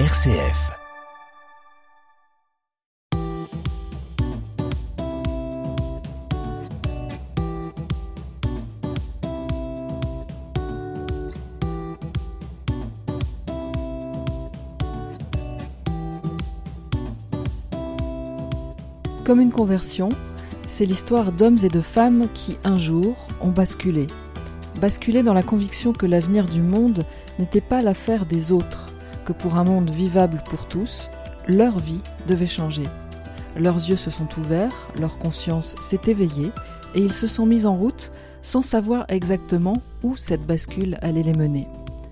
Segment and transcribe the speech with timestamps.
[0.00, 0.72] RCF.
[19.24, 20.08] Comme une conversion,
[20.66, 24.08] c'est l'histoire d'hommes et de femmes qui, un jour, ont basculé.
[24.80, 27.04] Basculé dans la conviction que l'avenir du monde
[27.38, 28.93] n'était pas l'affaire des autres,
[29.24, 31.10] que pour un monde vivable pour tous,
[31.48, 32.84] leur vie devait changer.
[33.56, 36.52] Leurs yeux se sont ouverts, leur conscience s'est éveillée,
[36.94, 41.32] et ils se sont mis en route sans savoir exactement où cette bascule allait les
[41.32, 41.66] mener.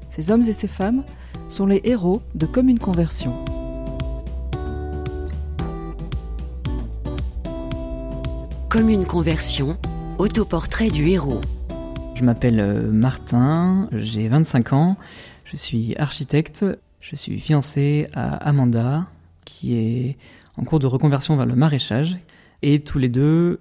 [0.09, 1.05] Ces hommes et ces femmes
[1.49, 3.45] sont les héros de Comme une conversion.
[8.69, 9.77] Comme une conversion,
[10.19, 11.41] autoportrait du héros.
[12.15, 14.97] Je m'appelle euh, Martin, j'ai 25 ans,
[15.45, 16.65] je suis architecte,
[17.03, 19.07] je suis fiancé à Amanda,
[19.45, 20.17] qui est
[20.57, 22.17] en cours de reconversion vers le maraîchage.
[22.63, 23.61] Et tous les deux,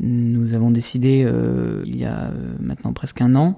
[0.00, 3.56] nous avons décidé, euh, il y a euh, maintenant presque un an,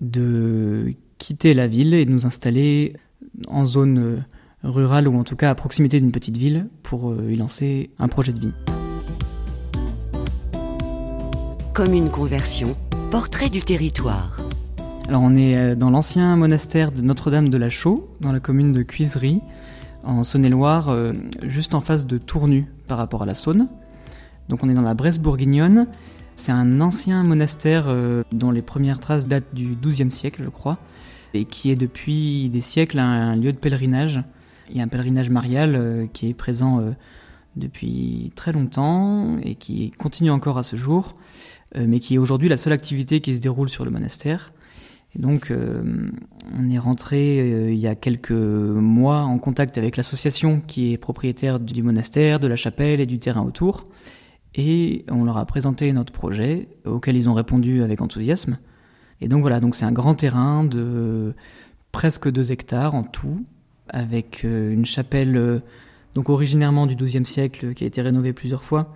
[0.00, 2.96] de quitter la ville et de nous installer
[3.46, 4.24] en zone
[4.64, 8.32] rurale ou en tout cas à proximité d'une petite ville pour y lancer un projet
[8.32, 8.52] de vie.
[11.74, 12.76] Comme une conversion,
[13.12, 14.41] portrait du territoire.
[15.14, 18.82] On est euh, dans l'ancien monastère de Notre-Dame de la Chaux, dans la commune de
[18.82, 19.40] Cuisery,
[20.04, 23.68] en Saône-et-Loire, euh, juste en face de Tournu par rapport à la Saône.
[24.48, 25.86] Donc on est dans la Bresse bourguignonne.
[26.34, 30.78] C'est un ancien monastère euh, dont les premières traces datent du XIIe siècle, je crois,
[31.34, 34.22] et qui est depuis des siècles un, lieu de pèlerinage.
[34.70, 36.80] Il y a un pèlerinage marial qui est présent
[37.56, 41.16] depuis très longtemps et qui continue encore à ce jour.
[41.74, 44.52] Mais qui est aujourd'hui la seule activité qui se déroule sur le monastère.
[45.14, 46.10] Et donc, euh,
[46.58, 50.98] on est rentré euh, il y a quelques mois en contact avec l'association qui est
[50.98, 53.86] propriétaire du monastère, de la chapelle et du terrain autour.
[54.54, 58.58] Et on leur a présenté notre projet, auquel ils ont répondu avec enthousiasme.
[59.20, 61.34] Et donc voilà, donc c'est un grand terrain de
[61.90, 63.44] presque 2 hectares en tout,
[63.88, 65.62] avec une chapelle
[66.14, 68.94] donc originairement du XIIe siècle qui a été rénovée plusieurs fois,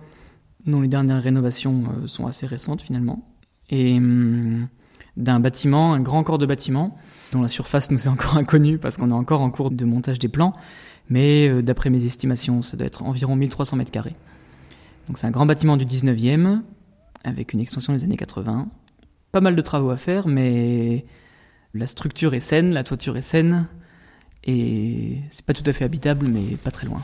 [0.65, 3.23] dont les dernières rénovations euh, sont assez récentes finalement,
[3.69, 4.67] et hum,
[5.17, 6.97] d'un bâtiment, un grand corps de bâtiment,
[7.33, 10.19] dont la surface nous est encore inconnue parce qu'on est encore en cours de montage
[10.19, 10.53] des plans,
[11.09, 14.15] mais euh, d'après mes estimations, ça doit être environ 1300 mètres carrés.
[15.07, 16.61] Donc c'est un grand bâtiment du 19e,
[17.23, 18.67] avec une extension des années 80.
[19.31, 21.05] Pas mal de travaux à faire, mais
[21.73, 23.67] la structure est saine, la toiture est saine,
[24.45, 27.01] et c'est pas tout à fait habitable, mais pas très loin.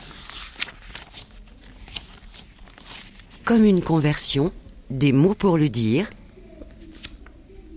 [3.44, 4.52] Comme une conversion,
[4.90, 6.08] des mots pour le dire.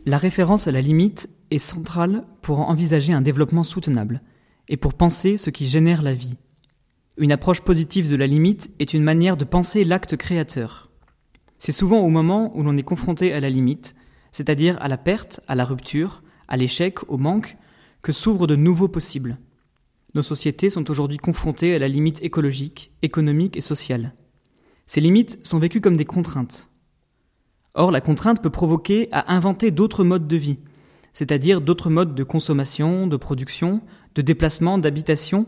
[0.07, 4.21] La référence à la limite est centrale pour envisager un développement soutenable
[4.69, 6.37] et pour penser ce qui génère la vie.
[7.17, 10.89] Une approche positive de la limite est une manière de penser l'acte créateur.
[11.57, 13.95] C'est souvent au moment où l'on est confronté à la limite,
[14.31, 17.57] c'est-à-dire à la perte, à la rupture, à l'échec, au manque,
[18.01, 19.37] que s'ouvrent de nouveaux possibles.
[20.13, 24.13] Nos sociétés sont aujourd'hui confrontées à la limite écologique, économique et sociale.
[24.85, 26.69] Ces limites sont vécues comme des contraintes.
[27.79, 30.57] Or, la contrainte peut provoquer à inventer d'autres modes de vie,
[31.13, 33.83] c'est-à-dire d'autres modes de consommation, de production,
[34.15, 35.45] de déplacement, d'habitation,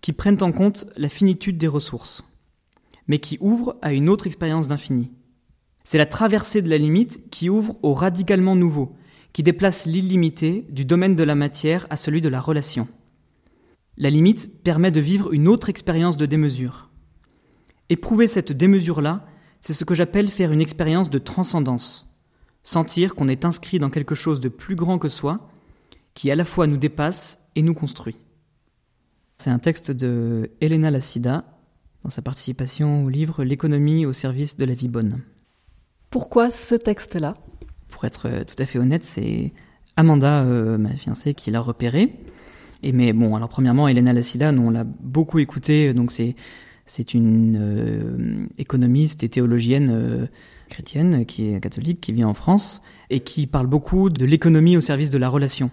[0.00, 2.22] qui prennent en compte la finitude des ressources,
[3.08, 5.10] mais qui ouvrent à une autre expérience d'infini.
[5.82, 8.94] C'est la traversée de la limite qui ouvre au radicalement nouveau,
[9.32, 12.86] qui déplace l'illimité du domaine de la matière à celui de la relation.
[13.96, 16.90] La limite permet de vivre une autre expérience de démesure.
[17.90, 19.26] Éprouver cette démesure-là,
[19.64, 22.14] c'est ce que j'appelle faire une expérience de transcendance.
[22.64, 25.48] Sentir qu'on est inscrit dans quelque chose de plus grand que soi,
[26.12, 28.18] qui à la fois nous dépasse et nous construit.
[29.38, 31.46] C'est un texte de Elena Lassida,
[32.02, 35.22] dans sa participation au livre L'économie au service de la vie bonne.
[36.10, 37.32] Pourquoi ce texte-là?
[37.88, 39.54] Pour être tout à fait honnête, c'est
[39.96, 42.14] Amanda, euh, ma fiancée, qui l'a repéré.
[42.82, 46.36] Et mais bon, alors premièrement, Elena Lassida, nous on l'a beaucoup écouté, donc c'est
[46.86, 50.26] c'est une euh, économiste et théologienne euh,
[50.68, 54.80] chrétienne qui est catholique, qui vit en France et qui parle beaucoup de l'économie au
[54.80, 55.70] service de la relation.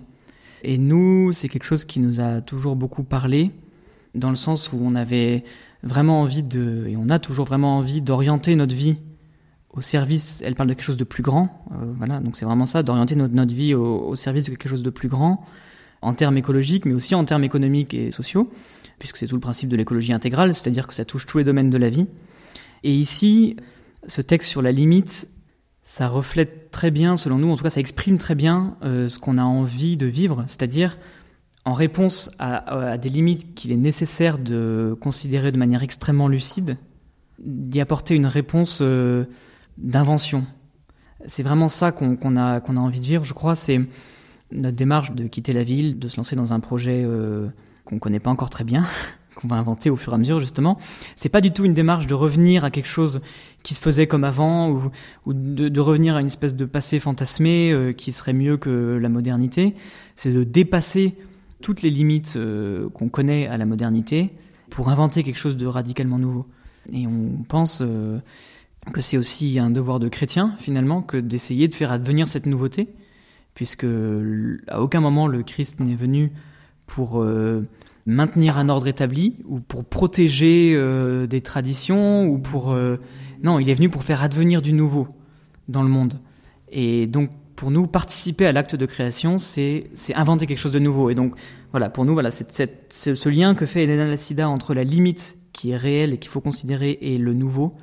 [0.64, 3.52] Et nous, c'est quelque chose qui nous a toujours beaucoup parlé,
[4.16, 5.44] dans le sens où on avait
[5.84, 8.98] vraiment envie de, et on a toujours vraiment envie d'orienter notre vie
[9.72, 10.44] au service.
[10.46, 12.20] Elle parle de quelque chose de plus grand, euh, voilà.
[12.20, 14.90] Donc c'est vraiment ça, d'orienter notre, notre vie au, au, service de quelque chose de
[14.90, 15.44] plus grand,
[16.02, 18.50] en termes écologiques, mais aussi en termes économiques et sociaux
[19.02, 21.72] puisque c'est tout le principe de l'écologie intégrale, c'est-à-dire que ça touche tous les domaines
[21.72, 22.06] de la vie.
[22.84, 23.56] Et ici,
[24.08, 25.28] ce texte sur la limite,
[25.82, 29.18] ça reflète très bien, selon nous, en tout cas ça exprime très bien euh, ce
[29.18, 31.00] qu'on a envie de vivre, c'est-à-dire
[31.66, 36.78] en réponse à, des limites qu'il est nécessaire de considérer de manière extrêmement lucide,
[37.40, 39.26] d'y apporter une réponse euh,
[39.80, 40.46] d'invention.
[41.26, 43.56] C'est vraiment ça qu'on a, qu'on a envie de vivre, je crois.
[43.56, 43.82] C'est
[44.52, 47.48] notre démarche de quitter la ville, de se lancer dans un projet euh,
[47.92, 48.86] qu'on connaît pas encore très bien,
[49.36, 50.80] qu'on va inventer au fur et à mesure justement.
[51.16, 53.22] C'est pas du tout une démarche de revenir à quelque chose
[53.64, 54.72] qui se faisait comme avant
[55.26, 59.10] ou, de, revenir à une espèce de passé fantasmé euh, qui serait mieux que la
[59.10, 59.76] modernité.
[60.16, 61.16] C'est de dépasser
[61.62, 64.32] toutes les limites euh, qu'on connaît à la modernité
[64.70, 66.48] pour inventer quelque chose de radicalement nouveau.
[66.92, 68.20] Et on pense euh,
[68.94, 72.88] que c'est aussi un devoir de chrétien finalement que d'essayer de faire advenir cette nouveauté,
[73.54, 73.86] puisque
[74.68, 76.32] à aucun moment le Christ n'est venu
[76.96, 77.24] pour
[78.06, 82.98] maintenir un ordre établi ou pour protéger euh, des traditions ou pour euh,
[83.44, 85.08] non il est venu pour faire advenir du nouveau
[85.68, 86.16] dans le monde
[86.72, 90.80] et donc pour nous participer à l'acte de création c'est c'est inventer quelque chose de
[90.80, 91.36] nouveau et donc
[91.72, 92.50] voilà pour nous voilà c'est
[92.90, 96.42] ce lien que fait Elena Lassida entre la limite qui est réelle et qu'il faut
[96.42, 97.76] considérer et le nouveau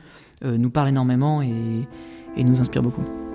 [0.44, 1.87] euh, nous parle énormément et,
[2.37, 3.27] et nous inspire beaucoup.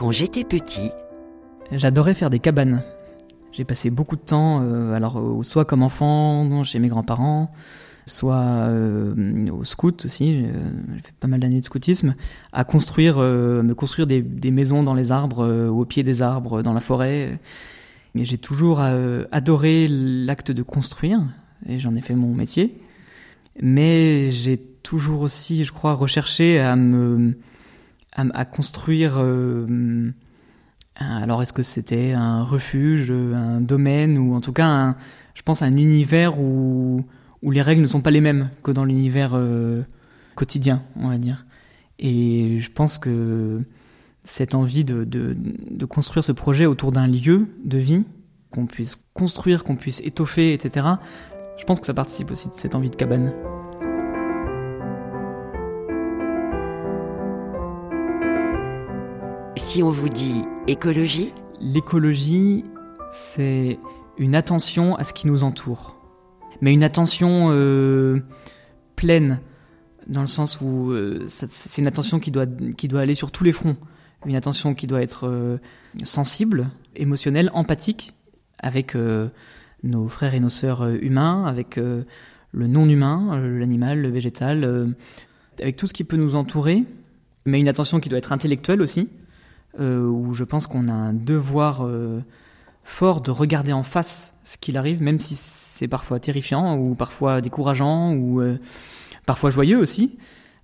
[0.00, 0.92] Quand j'étais petit,
[1.72, 2.82] j'adorais faire des cabanes.
[3.52, 7.52] J'ai passé beaucoup de temps, euh, alors euh, soit comme enfant chez mes grands-parents,
[8.06, 10.38] soit euh, au scout aussi.
[10.38, 12.14] J'ai fait pas mal d'années de scoutisme,
[12.54, 16.80] à construire, me construire des, maisons dans les arbres, au pied des arbres, dans la
[16.80, 17.38] forêt.
[18.14, 21.20] Et j'ai toujours adoré l'acte de construire,
[21.68, 22.72] et j'en ai fait mon métier.
[23.60, 27.34] Mais j'ai toujours aussi, je crois, recherché à me
[28.16, 29.14] à, construire.
[29.18, 30.10] Euh,
[30.96, 34.96] alors, est-ce que c'était un refuge, un domaine, ou en tout cas,
[35.34, 37.04] je pense, un univers où,
[37.42, 39.82] où les règles ne sont pas les mêmes que dans l'univers euh,
[40.34, 41.46] quotidien, on va dire.
[41.98, 43.60] Et je pense que
[44.24, 48.04] cette envie de, de construire ce projet autour d'un lieu de vie,
[48.50, 50.86] qu'on puisse construire, qu'on puisse étoffer, etc.,
[51.58, 53.32] je pense que ça participe aussi de cette envie de cabane.
[59.60, 62.64] Si on vous dit écologie L'écologie,
[63.10, 63.78] c'est
[64.16, 65.96] une attention à ce qui nous entoure.
[66.62, 68.20] Mais une attention euh,
[68.96, 69.38] pleine,
[70.06, 73.44] dans le sens où euh, c'est une attention qui doit, qui doit aller sur tous
[73.44, 73.76] les fronts.
[74.24, 75.58] Une attention qui doit être euh,
[76.04, 78.14] sensible, émotionnelle, empathique,
[78.60, 78.96] avec
[79.82, 84.94] nos frères et nos sœurs humains, avec le non-humain, l'animal, le végétal,
[85.60, 86.84] avec tout ce qui peut nous entourer,
[87.44, 89.08] mais une attention qui doit être intellectuelle aussi,
[89.78, 92.20] euh, où je pense qu'on a un devoir euh,
[92.82, 97.40] fort de regarder en face ce qu'il arrive, même si c'est parfois terrifiant ou parfois
[97.40, 98.58] décourageant ou euh,
[99.26, 100.18] parfois joyeux aussi.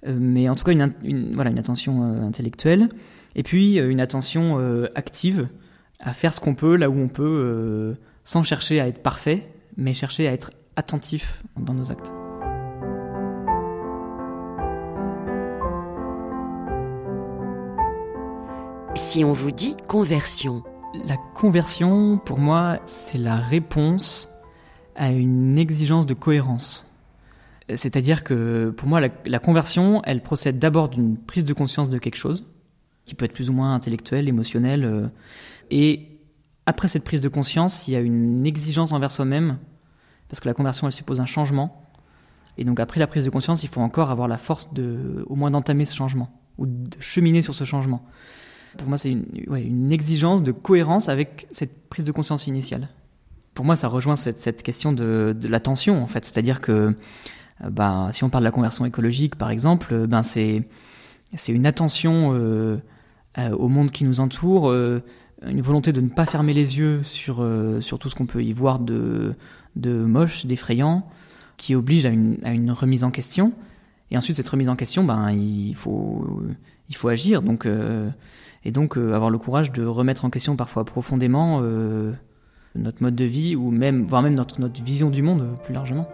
[0.06, 2.88] mais en tout cas, une, voilà, une attention intellectuelle.
[3.34, 4.58] Et puis, une attention
[4.94, 5.48] active
[6.00, 9.94] à faire ce qu'on peut là où on peut, sans chercher à être parfait, mais
[9.94, 12.12] chercher à être attentif dans nos actes.
[18.96, 20.62] Si on vous dit conversion
[21.04, 24.30] La conversion, pour moi, c'est la réponse
[24.94, 26.90] à une exigence de cohérence.
[27.68, 32.16] C'est-à-dire que pour moi, la, conversion, elle procède d'abord d'une prise de conscience de quelque
[32.16, 32.46] chose,
[33.04, 35.08] qui peut être plus ou moins intellectuelle, émotionnelle, euh,
[35.70, 36.06] et
[36.64, 39.58] après cette prise de conscience, il y a une exigence envers soi-même,
[40.28, 41.82] parce que la conversion, elle suppose un changement.
[42.56, 45.34] Et donc après la prise de conscience, il faut encore avoir la force de, au
[45.34, 48.02] moins d'entamer ce changement, ou de cheminer sur ce changement.
[48.76, 52.88] Pour moi, c'est une, exigence de cohérence avec cette prise de conscience initiale.
[53.54, 56.24] Pour moi, ça rejoint cette, question de, de l'attention, en fait.
[56.24, 56.94] C'est-à-dire que
[57.64, 60.62] ben, si on parle de la conversion écologique, par exemple, euh, ben, c'est,
[61.48, 62.78] une attention euh,
[63.52, 68.08] au monde qui nous entoure, une volonté de ne pas fermer les yeux sur, tout
[68.08, 69.34] ce qu'on peut y voir de,
[69.76, 71.06] moche, d'effrayant,
[71.56, 73.52] qui oblige à une remise en question.
[74.10, 76.42] Et ensuite, cette remise en question, ben, il faut,
[76.88, 77.42] il faut agir.
[77.42, 77.66] Donc,
[78.66, 82.12] et donc euh, avoir le courage de remettre en question parfois profondément euh,
[82.74, 86.08] notre mode de vie ou même, voire même notre, notre vision du monde plus largement.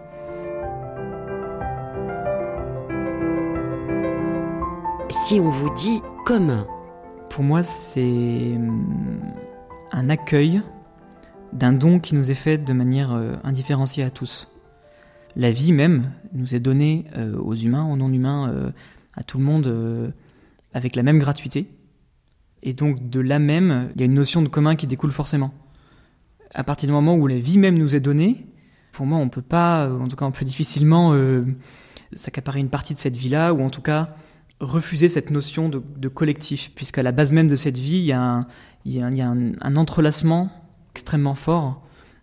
[5.09, 6.67] Si on vous dit commun
[7.31, 9.19] Pour moi, c'est hum,
[9.91, 10.61] un accueil
[11.53, 14.47] d'un don qui nous est fait de manière euh, indifférenciée à tous.
[15.35, 17.05] La vie même nous est donnée
[17.37, 18.71] aux humains, aux non-humains,
[19.15, 20.13] à tout le monde
[20.73, 21.67] avec la même gratuité.
[22.61, 25.53] Et donc de là même, il y a une notion de commun qui découle forcément.
[26.53, 28.45] À partir du moment où la vie même nous est donnée,
[28.93, 31.43] pour moi, on peut pas, en tout cas, on peut difficilement euh,
[32.13, 34.15] s'accaparer une partie de cette vie-là, ou en tout cas
[34.59, 38.45] refuser cette notion de, collectif, puisqu'à la base même de cette vie, il y a
[39.25, 40.49] un, entrelacement
[40.93, 41.81] extrêmement fort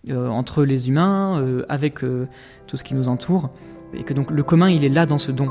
[0.09, 2.27] euh, entre les humains, euh, avec euh,
[2.67, 3.51] tout ce qui nous entoure,
[3.93, 5.51] et que donc le commun, il est là dans ce don.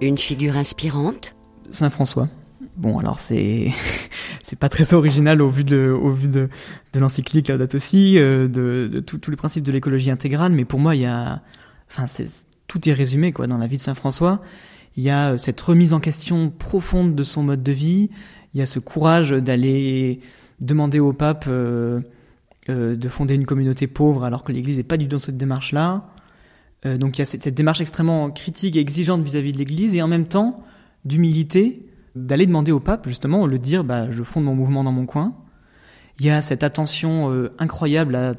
[0.00, 1.36] Une figure inspirante?
[1.70, 2.28] Saint François.
[2.76, 3.70] Bon, alors c'est
[4.42, 6.48] c'est pas très original au vu de au vu de,
[6.92, 8.48] de l'encyclique date aussi, de,
[8.92, 11.42] de tous les principes de l'écologie intégrale, mais pour moi il y a,
[11.88, 12.26] enfin c'est
[12.66, 14.40] tout est résumé quoi dans la vie de Saint François.
[14.96, 18.10] Il y a cette remise en question profonde de son mode de vie.
[18.54, 20.20] Il y a ce courage d'aller
[20.60, 22.00] demander au pape euh,
[22.68, 25.38] euh, de fonder une communauté pauvre alors que l'Église n'est pas du tout dans cette
[25.38, 26.06] démarche-là.
[26.84, 30.02] Euh, donc il y a cette, démarche extrêmement critique et exigeante vis-à-vis de l'Église et
[30.02, 30.62] en même temps
[31.04, 35.06] d'humilité, d'aller demander au pape justement, le dire bah, je fonde mon mouvement dans mon
[35.06, 35.34] coin.
[36.20, 38.34] Il y a cette attention euh, incroyable à,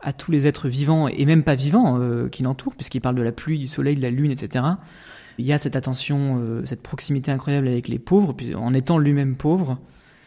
[0.00, 3.22] à, tous les êtres vivants et même pas vivants euh, qui l'entourent, puisqu'il parle de
[3.22, 4.64] la pluie, du soleil, de la lune, etc.
[5.38, 9.36] Il y a cette attention, cette proximité incroyable avec les pauvres, puis en étant lui-même
[9.36, 9.78] pauvre.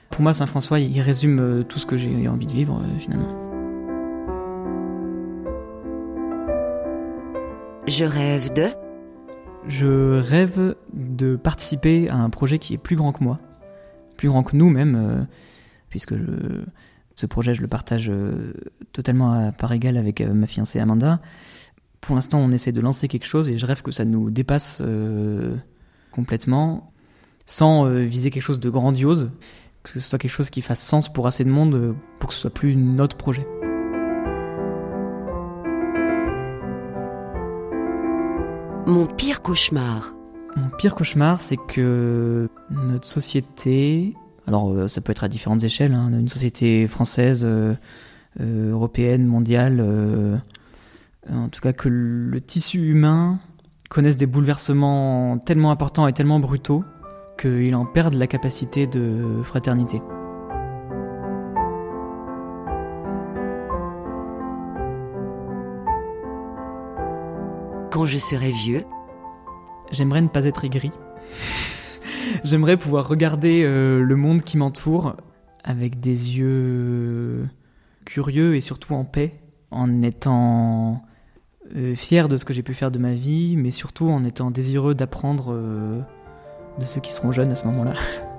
[0.10, 3.42] Pour moi, Saint François, il résume tout ce que j'ai envie de vivre finalement.
[7.88, 8.68] Je rêve de?
[9.68, 13.40] Je rêve de participer à un projet qui est plus grand que moi,
[14.18, 15.24] plus grand que nous même, euh,
[15.90, 16.14] puisque
[17.16, 18.54] ce projet, je le partage euh,
[18.94, 21.20] totalement à part égale avec euh, ma fiancée Amanda.
[22.02, 24.82] Pour l'instant, on essaie de lancer quelque chose et je rêve que ça nous dépasse
[26.12, 26.92] complètement,
[27.46, 29.30] sans viser quelque chose de grandiose,
[29.84, 32.42] que ce soit quelque chose qui fasse sens pour assez de monde, pour que ce
[32.42, 33.46] soit plus notre projet.
[38.88, 40.16] Mon pire cauchemar.
[40.58, 44.16] Mon pire cauchemar, c'est que notre société,
[44.48, 47.74] alors euh, ça peut être à différentes échelles, hein, une société française, euh,
[48.42, 50.42] euh, européenne, mondiale,
[51.30, 53.40] en tout cas que le tissu humain
[53.90, 56.84] connaisse des bouleversements tellement importants et tellement brutaux
[57.40, 60.02] qu'il en perde la capacité de fraternité.
[67.92, 68.84] quand je serai vieux
[69.92, 70.92] J'aimerais ne pas être aigri.
[72.44, 75.18] J'aimerais pouvoir regarder euh, le monde qui m'entoure
[75.64, 77.48] avec des yeux
[78.06, 81.04] curieux et surtout en paix, en étant
[81.96, 84.96] fier de ce que j'ai pu faire de ma vie, mais surtout en étant désireux
[84.96, 86.00] d'apprendre euh,
[86.80, 87.94] de ceux qui seront jeunes à ce moment-là.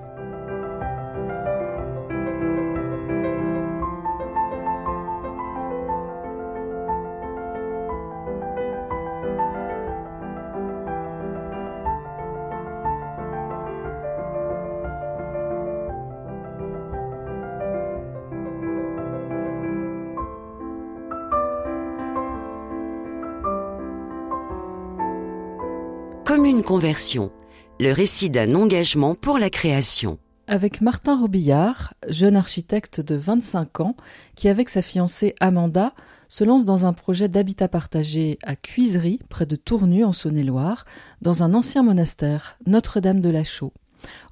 [26.35, 27.31] Commune conversion,
[27.79, 30.17] le récit d'un engagement pour la création.
[30.47, 33.95] Avec Martin Robillard, jeune architecte de 25 ans,
[34.33, 35.93] qui avec sa fiancée Amanda
[36.29, 40.85] se lance dans un projet d'habitat partagé à Cuisery, près de Tournu en Saône-et-Loire,
[41.21, 43.73] dans un ancien monastère, Notre-Dame de la Chaux.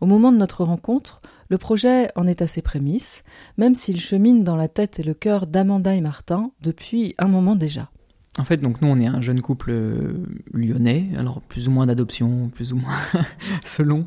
[0.01, 3.23] Au moment de notre rencontre, le projet en est à ses prémices,
[3.57, 7.55] même s'il chemine dans la tête et le cœur d'Amanda et Martin depuis un moment
[7.55, 7.91] déjà.
[8.37, 10.13] En fait, donc nous, on est un jeune couple euh,
[10.53, 12.95] lyonnais, alors plus ou moins d'adoption, plus ou moins
[13.63, 14.05] selon.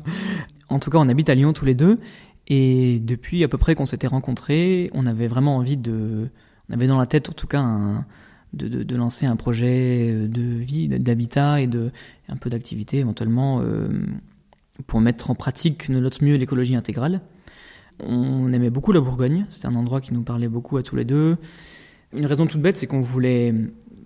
[0.67, 1.99] En tout cas, on habite à Lyon tous les deux,
[2.47, 6.29] et depuis à peu près qu'on s'était rencontrés, on avait vraiment envie de,
[6.69, 8.03] on avait dans la tête en tout cas
[8.53, 11.91] de, de, lancer un projet de vie, d'habitat et de
[12.29, 13.89] un peu d'activité éventuellement euh,
[14.87, 17.21] pour mettre en pratique notre mieux l'écologie intégrale.
[17.99, 21.05] On aimait beaucoup la Bourgogne, c'était un endroit qui nous parlait beaucoup à tous les
[21.05, 21.37] deux.
[22.13, 23.53] Une raison toute bête, c'est qu'on voulait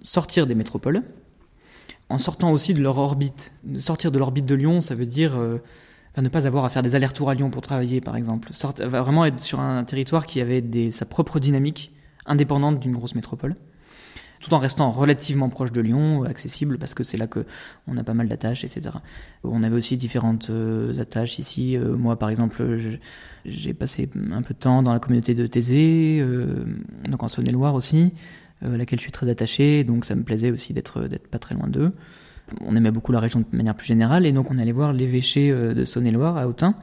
[0.04, 1.04] sortir des métropoles,
[2.10, 3.52] en sortant aussi de leur orbite.
[3.78, 5.60] Sortir de l'orbite de Lyon, ça veut dire euh,
[6.18, 8.52] ne pas avoir à faire des allers-retours à Lyon pour travailler, par exemple.
[8.82, 11.94] vraiment être sur un territoire qui avait sa propre dynamique,
[12.26, 13.56] indépendante d'une grosse métropole,
[14.42, 17.46] tout en restant relativement proche de Lyon, accessible, parce que c'est là que
[17.88, 18.90] on a pas mal d'attaches, etc.
[19.44, 21.78] On avait aussi différentes euh, attaches ici.
[21.78, 22.80] Euh, moi, par exemple,
[23.46, 26.26] j'ai passé un peu de temps dans la communauté de Thésée,
[27.08, 28.14] donc en Saône-et-Loire aussi.
[28.64, 31.56] Euh, laquelle je suis très attaché, donc ça me plaisait aussi d'être d'être pas très
[31.56, 31.94] loin d'eux.
[32.62, 35.52] On aimait beaucoup la région de manière plus générale, et donc on allait voir l'évêché
[35.52, 36.76] euh, de Saône-et-Loire à Autun,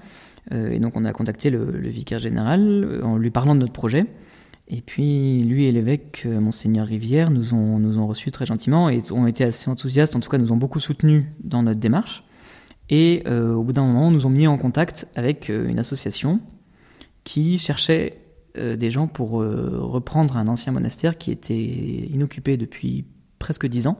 [0.52, 4.06] euh, et donc on a contacté le, vicaire général en lui parlant de notre projet.
[4.68, 9.00] Et puis lui et l'évêque, monseigneur Rivière, nous ont nous ont reçus très gentiment et
[9.12, 10.16] ont été assez enthousiastes.
[10.16, 12.25] En tout cas, nous ont beaucoup soutenus dans notre démarche.
[12.90, 16.40] Et au bout d'un moment, nous ont mis en contact avec une association
[17.23, 18.25] qui cherchait euh,
[18.56, 23.04] des gens pour euh, reprendre un ancien monastère qui était inoccupé depuis
[23.38, 23.98] presque dix ans.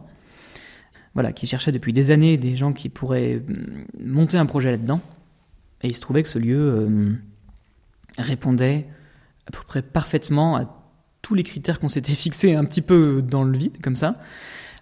[1.14, 5.00] Voilà, qui cherchait depuis des années des gens qui pourraient mm, monter un projet là-dedans.
[5.82, 7.18] Et il se trouvait que ce lieu
[8.18, 8.86] répondait
[9.46, 10.76] à peu près parfaitement à
[11.22, 14.20] tous les critères qu'on s'était fixés un petit peu dans le vide, comme ça.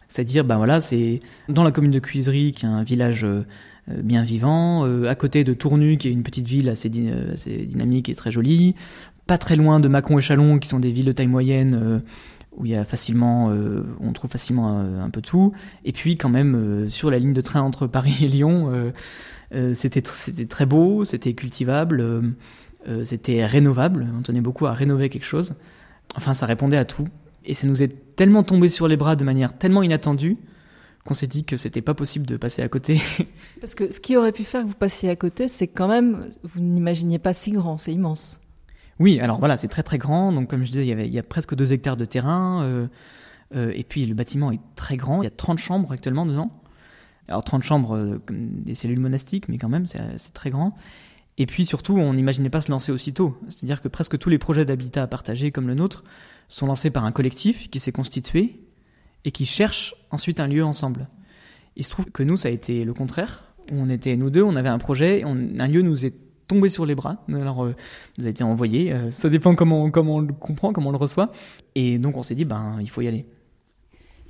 [0.08, 3.44] C'est-à-dire, ben voilà, c'est dans la commune de Cuisery, qui est un village euh,
[3.88, 8.14] bien vivant, euh, à côté de Tournu, qui est une petite ville assez, dynamique et
[8.14, 8.74] très jolie,
[9.26, 11.98] pas très loin de Mâcon et Chalon, qui sont des villes de taille moyenne, euh,
[12.56, 13.52] où il y a facilement,
[13.98, 15.52] on trouve facilement un, peu tout.
[15.84, 18.92] Et puis, quand même, sur la ligne de train entre Paris et Lyon,
[19.74, 22.22] c'était très beau, c'était cultivable,
[23.02, 24.06] c'était rénovable.
[24.16, 25.56] On tenait beaucoup à rénover quelque chose.
[26.14, 27.08] Enfin, ça répondait à tout.
[27.44, 30.38] Et ça nous est tellement tombé sur les bras de manière tellement inattendue
[31.04, 33.00] qu'on s'est dit que c'était pas possible de passer à côté.
[33.60, 36.28] Parce que ce qui aurait pu faire que vous passiez à côté, c'est quand même,
[36.42, 38.40] vous n'imaginiez pas si grand, c'est immense.
[39.00, 40.32] Oui, alors voilà, c'est très très grand.
[40.32, 42.62] Donc comme je disais, il y, avait, il y a presque deux hectares de terrain.
[42.62, 42.86] Euh,
[43.56, 45.22] euh, et puis le bâtiment est très grand.
[45.22, 46.50] Il y a 30 chambres actuellement dedans.
[47.28, 50.76] Alors 30 chambres, euh, des cellules monastiques, mais quand même, c'est très grand.
[51.36, 53.36] Et puis surtout, on n'imaginait pas se lancer aussitôt.
[53.48, 56.04] C'est-à-dire que presque tous les projets d'habitat à partager comme le nôtre
[56.48, 58.60] sont lancés par un collectif qui s'est constitué
[59.24, 61.08] et qui cherche ensuite un lieu ensemble.
[61.76, 63.52] Il se trouve que nous, ça a été le contraire.
[63.72, 66.14] On était nous deux, on avait un projet, un lieu nous est
[66.46, 67.24] tombé sur les bras.
[67.28, 67.74] Alors, euh,
[68.18, 68.92] nous a été envoyé.
[68.92, 71.32] Euh, ça dépend comment, comment on le comprend, comment on le reçoit.
[71.74, 73.26] Et donc, on s'est dit, ben, il faut y aller.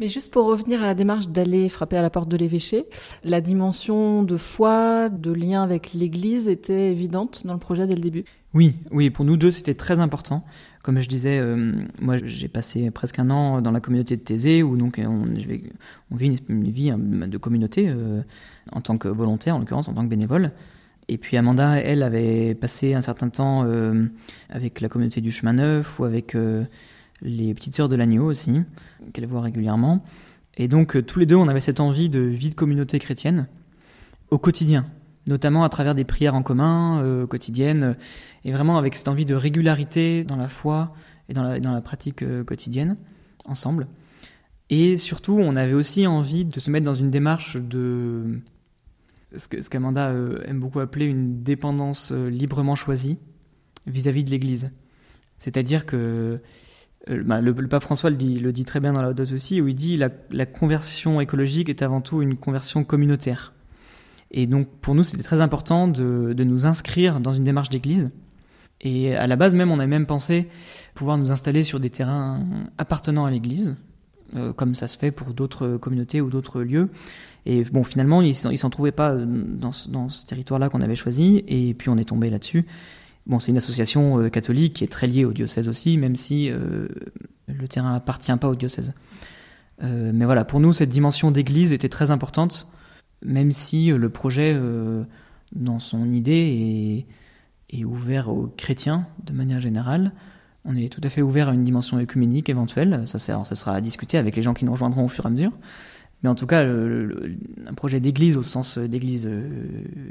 [0.00, 2.86] Mais juste pour revenir à la démarche d'aller frapper à la porte de l'évêché,
[3.22, 8.00] la dimension de foi, de lien avec l'Église était évidente dans le projet dès le
[8.00, 8.24] début.
[8.54, 10.44] Oui, oui, pour nous deux, c'était très important.
[10.82, 14.62] Comme je disais, euh, moi, j'ai passé presque un an dans la communauté de Thésée,
[14.62, 15.24] où donc on,
[16.10, 18.22] on vit une, vie hein, de communauté euh,
[18.72, 20.52] en tant que volontaire, en l'occurrence en tant que bénévole.
[21.08, 24.06] Et puis Amanda, elle, avait passé un certain temps euh,
[24.48, 26.36] avec la communauté du Chemin Neuf ou avec
[27.22, 28.62] les petites sœurs de l'agneau aussi,
[29.12, 30.04] qu'elle voit régulièrement.
[30.56, 33.48] Et donc, euh, tous les deux, on avait cette envie de vie de communauté chrétienne
[34.30, 34.86] au quotidien,
[35.28, 37.96] notamment à travers des prières en commun euh, quotidiennes,
[38.44, 40.94] et vraiment avec cette envie de régularité dans la foi
[41.28, 42.96] et dans la, pratique euh, quotidienne,
[43.44, 43.88] ensemble.
[44.70, 48.40] Et surtout, on avait aussi envie de se mettre dans une démarche de
[49.36, 50.12] ce qu'Amanda
[50.44, 53.18] aime beaucoup appeler une dépendance librement choisie
[53.86, 54.70] vis-à-vis -vis de l'Église.
[55.38, 56.40] C'est-à-dire que
[57.10, 59.74] euh, bah, le, pape François le dit, très bien dans la dot aussi, où il
[59.74, 63.52] dit la, la conversion écologique est avant tout une conversion communautaire.
[64.30, 68.10] Et donc pour nous, c'était très important de, de, nous inscrire dans une démarche d'église.
[68.80, 70.48] Et à la base même, on avait même pensé
[70.94, 72.44] pouvoir nous installer sur des terrains
[72.78, 73.76] appartenant à l'église,
[74.34, 76.90] euh, comme ça se fait pour d'autres communautés ou d'autres lieux.
[77.46, 81.44] Et bon, finalement, ils s'en trouvaient pas dans ce, dans ce territoire-là qu'on avait choisi,
[81.46, 82.64] et puis on est tombé là-dessus.
[83.26, 86.50] Bon, c'est une association euh, catholique qui est très liée au diocèse aussi, même si
[86.50, 86.88] euh,
[87.46, 88.92] le terrain appartient pas au diocèse.
[89.82, 92.68] Euh, mais voilà, pour nous, cette dimension d'église était très importante,
[93.22, 94.58] même si le projet,
[95.52, 97.06] dans son idée,
[97.70, 100.12] est, est, ouvert aux chrétiens de manière générale.
[100.66, 103.04] On est tout à fait ouvert à une dimension œcuménique éventuelle.
[103.06, 105.30] Ça, ça sera à discuter avec les gens qui nous rejoindront au fur et à
[105.30, 105.52] mesure.
[106.24, 109.46] Mais en tout cas, un projet d'église au sens d'église euh,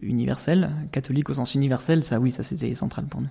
[0.04, 3.30] universelle, catholique au sens universel, ça oui, ça c'était central pour nous.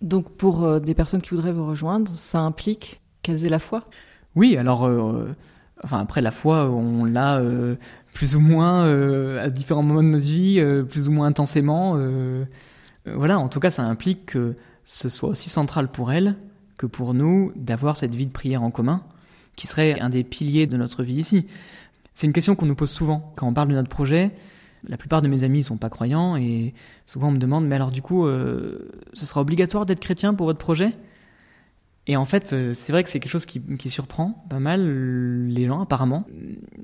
[0.00, 3.84] Donc pour euh, des personnes qui voudraient vous rejoindre, ça implique qu'elles aient la foi?
[4.34, 5.36] Oui, alors, euh,
[5.84, 7.42] enfin après la foi, on l'a
[8.14, 8.88] plus ou moins
[9.38, 10.58] à différents moments de notre vie,
[10.88, 11.98] plus ou moins intensément.
[13.04, 16.34] voilà, en tout cas, ça implique que ce soit aussi central pour elles
[16.78, 19.02] que pour nous d'avoir cette vie de prière en commun,
[19.54, 21.46] qui serait un des piliers de notre vie ici.
[22.20, 24.32] C'est une question qu'on nous pose souvent quand on parle de notre projet.
[24.86, 26.74] La plupart de mes amis ne sont pas croyants et
[27.06, 30.44] souvent on me demande mais alors du coup euh, ce sera obligatoire d'être chrétien pour
[30.44, 30.92] votre projet?
[32.06, 34.86] Et en fait euh, c'est vrai que c'est quelque chose qui, surprend pas mal
[35.48, 36.26] les gens apparemment.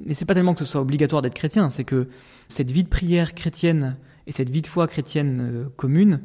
[0.06, 2.08] Mais c'est pas tellement que ce soit obligatoire d'être chrétien, c'est que
[2.48, 6.22] cette vie de prière chrétienne et cette vie de foi chrétienne euh, commune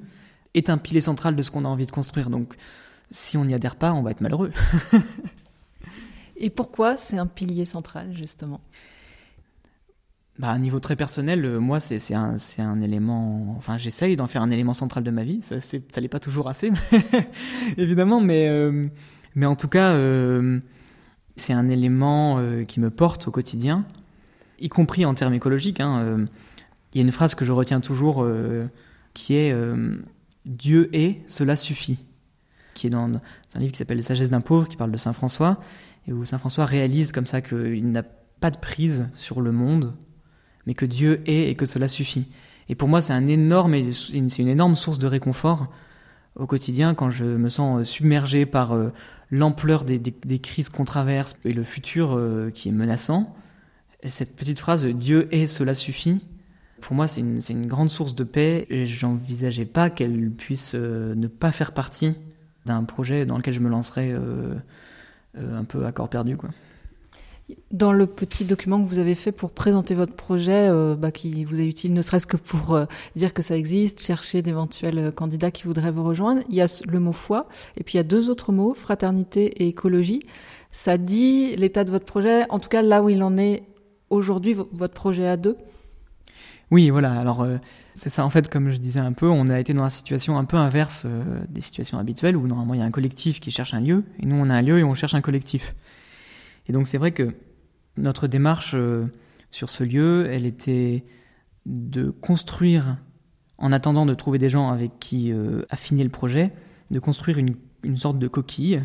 [0.53, 2.29] est un pilier central de ce qu'on a envie de construire.
[2.29, 2.55] Donc
[3.09, 4.53] si on n'y adhère pas, on va être malheureux.
[6.37, 8.61] et pourquoi c'est un pilier central justement?
[10.41, 13.53] Bah, à un niveau très personnel, euh, moi, c'est un, un élément.
[13.59, 15.39] Enfin, j'essaye d'en faire un élément central de ma vie.
[15.43, 16.71] Ça, ça n'est pas toujours assez,
[17.77, 18.87] évidemment, mais, euh,
[19.35, 20.59] mais en tout cas, euh,
[21.35, 23.85] c'est un élément qui me porte au quotidien,
[24.59, 25.79] y compris en termes écologiques.
[25.79, 26.25] Hein,
[26.91, 28.27] il y a une phrase que je retiens toujours
[29.13, 29.55] qui est
[30.45, 31.99] Dieu est, cela suffit,
[32.73, 35.13] qui est dans, un livre qui s'appelle Les sagesses d'un pauvre, qui parle de Saint
[35.13, 35.59] François,
[36.07, 39.93] et où Saint François réalise comme ça qu'il n'a pas de prise sur le monde
[40.65, 42.27] mais que Dieu est et que cela suffit.
[42.69, 45.67] Et pour moi, c'est une énorme source de réconfort
[46.35, 48.77] au quotidien quand je me sens submergé par
[49.31, 52.19] l'ampleur des, crises qu'on traverse et le futur
[52.53, 53.35] qui est menaçant.
[54.03, 56.21] Et cette petite phrase Dieu est, cela suffit
[56.81, 61.27] pour moi, c'est une, grande source de paix et j'envisageais pas qu'elle puisse euh, ne
[61.27, 62.15] pas faire partie
[62.65, 64.55] d'un projet dans lequel je me lancerais euh,
[65.37, 66.35] euh, un peu à corps perdu.
[66.35, 66.49] Quoi.
[67.71, 71.59] Dans le petit document que vous avez fait pour présenter votre projet, bah, qui vous
[71.59, 72.79] est utile ne serait-ce que pour
[73.15, 76.99] dire que ça existe, chercher d'éventuels candidats qui voudraient vous rejoindre, il y a le
[76.99, 80.21] mot foi et puis il y a deux autres mots, fraternité et écologie.
[80.69, 83.63] Ça dit l'état de votre projet, en tout cas là où il en est
[84.09, 85.57] aujourd'hui, votre projet à deux?
[86.69, 87.19] Oui, voilà.
[87.19, 87.57] Alors euh,
[87.95, 90.37] c'est ça en fait, comme je disais un peu, on a été dans la situation
[90.37, 93.51] un peu inverse euh, des situations habituelles où normalement il y a un collectif qui
[93.51, 95.75] cherche un lieu et nous on a un lieu et on cherche un collectif.
[96.67, 97.33] Et donc c'est vrai que
[97.97, 99.05] notre démarche euh,
[99.49, 101.05] sur ce lieu, elle était
[101.65, 102.97] de construire,
[103.57, 105.31] en attendant de trouver des gens avec qui
[105.69, 106.51] affiner le projet,
[106.89, 108.81] de construire une, une sorte de coquille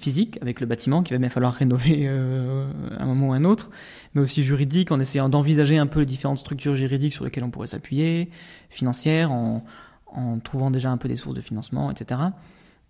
[0.00, 3.44] physique avec le bâtiment qui va bien falloir rénover euh, à un moment ou un
[3.44, 3.70] autre,
[4.14, 7.50] mais aussi juridique en essayant d'envisager un peu les différentes structures juridiques sur lesquelles on
[7.50, 8.30] pourrait s'appuyer,
[8.70, 9.64] financières, en,
[10.06, 12.20] en trouvant déjà un peu des sources de financement, etc.,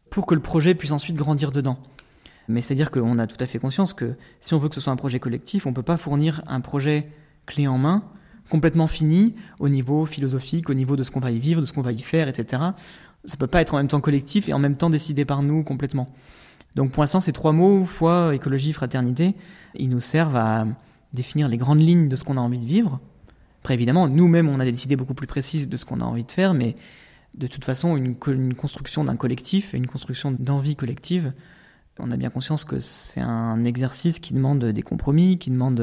[0.08, 1.78] pour que le projet puisse ensuite grandir dedans.
[2.50, 4.92] Mais c'est-à-dire qu'on a tout à fait conscience que si on veut que ce soit
[4.92, 7.08] un projet collectif, on ne peut pas fournir un projet
[7.46, 8.02] clé en main,
[8.48, 11.72] complètement fini, au niveau philosophique, au niveau de ce qu'on va y vivre, de ce
[11.72, 12.62] qu'on va y faire, etc.
[13.24, 15.62] Ça peut pas être en même temps collectif et en même temps décidé par nous
[15.62, 16.12] complètement.
[16.76, 19.34] Donc pour l'instant, ces trois mots, foi, écologie, fraternité,
[19.74, 20.66] ils nous servent à
[21.12, 23.00] définir les grandes lignes de ce qu'on a envie de vivre.
[23.62, 26.24] Après, évidemment, nous-mêmes, on a des idées beaucoup plus précises de ce qu'on a envie
[26.24, 26.76] de faire, mais
[27.34, 28.16] de toute façon, une,
[28.54, 31.32] construction d'un collectif, une construction d'envie collective,
[32.02, 35.80] on a bien conscience que c'est un exercice qui demande des compromis, qui demande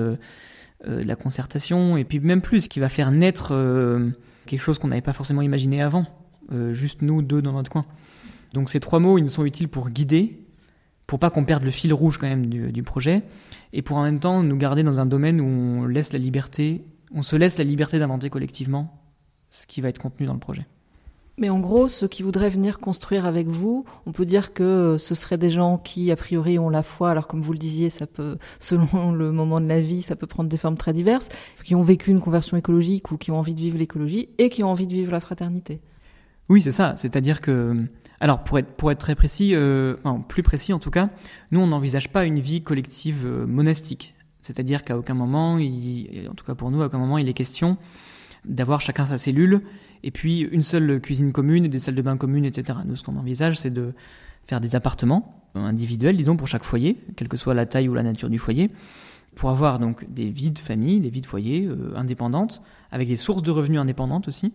[0.85, 4.09] euh, de la concertation, et puis même plus, qui va faire naître euh,
[4.45, 6.05] quelque chose qu'on n'avait pas forcément imaginé avant,
[6.51, 7.85] euh, juste nous deux dans notre coin.
[8.53, 10.45] Donc ces trois mots, ils nous sont utiles pour guider,
[11.07, 13.23] pour pas qu'on perde le fil rouge quand même du, projet,
[13.73, 16.83] et pour en même temps nous garder dans un domaine où on laisse la liberté,
[17.13, 19.01] on se laisse la liberté d'inventer collectivement
[19.49, 20.67] ce qui va être contenu dans le projet.
[21.39, 25.13] Mais en gros, ceux qui voudraient venir construire avec vous, on peut dire que ce
[25.13, 27.11] seraient des gens qui, a priori, ont la foi.
[27.11, 30.25] Alors, comme vous le disiez, ça peut, selon le moment de la vie, ça peut
[30.25, 31.29] prendre des formes très diverses,
[31.63, 34.63] qui ont vécu une conversion écologique ou qui ont envie de vivre l'écologie et qui
[34.63, 35.79] ont envie de vivre la fraternité.
[36.49, 36.93] Oui, c'est ça.
[36.97, 37.75] C'est-à-dire que,
[38.19, 41.09] alors pour être pour être très précis, euh, enfin, plus précis en tout cas,
[41.51, 44.15] nous on n'envisage pas une vie collective euh, monastique.
[44.41, 47.33] C'est-à-dire qu'à aucun moment, il, en tout cas pour nous, à aucun moment il est
[47.33, 47.77] question
[48.45, 49.63] d'avoir chacun sa cellule
[50.07, 52.79] et puis une seule cuisine commune, des salles de bain communes, etc.
[52.85, 53.93] Nous, ce qu'on envisage, c'est de
[54.45, 58.03] faire des appartements individuels, disons, pour chaque foyer, quelle que soit la taille ou la
[58.03, 58.71] nature du foyer,
[59.35, 63.17] pour avoir donc des vies de famille, des vies de foyer euh, indépendantes, avec des
[63.17, 64.53] sources de revenus indépendantes aussi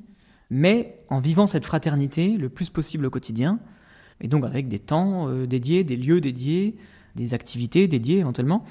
[0.53, 3.59] mais en vivant cette fraternité le plus possible au quotidien,
[4.21, 6.77] et donc avec des temps euh, dédiés, des lieux dédiés,
[7.17, 8.63] des activités dédiées éventuellement,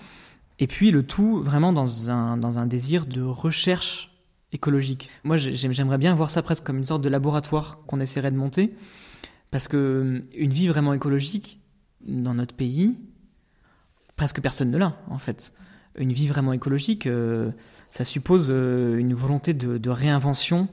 [0.60, 4.11] et puis le tout vraiment dans un désir de recherche
[4.52, 5.10] écologique.
[5.24, 8.74] Moi j'aimerais bien voir ça presque comme une sorte de laboratoire qu'on essaierait de monter,
[9.50, 11.60] parce que euh, une vie vraiment écologique
[12.06, 12.96] dans notre pays,
[14.16, 15.54] presque personne ne l'a en fait.
[15.98, 17.52] Une vie vraiment écologique, euh,
[17.90, 20.70] ça suppose une volonté de, réinvention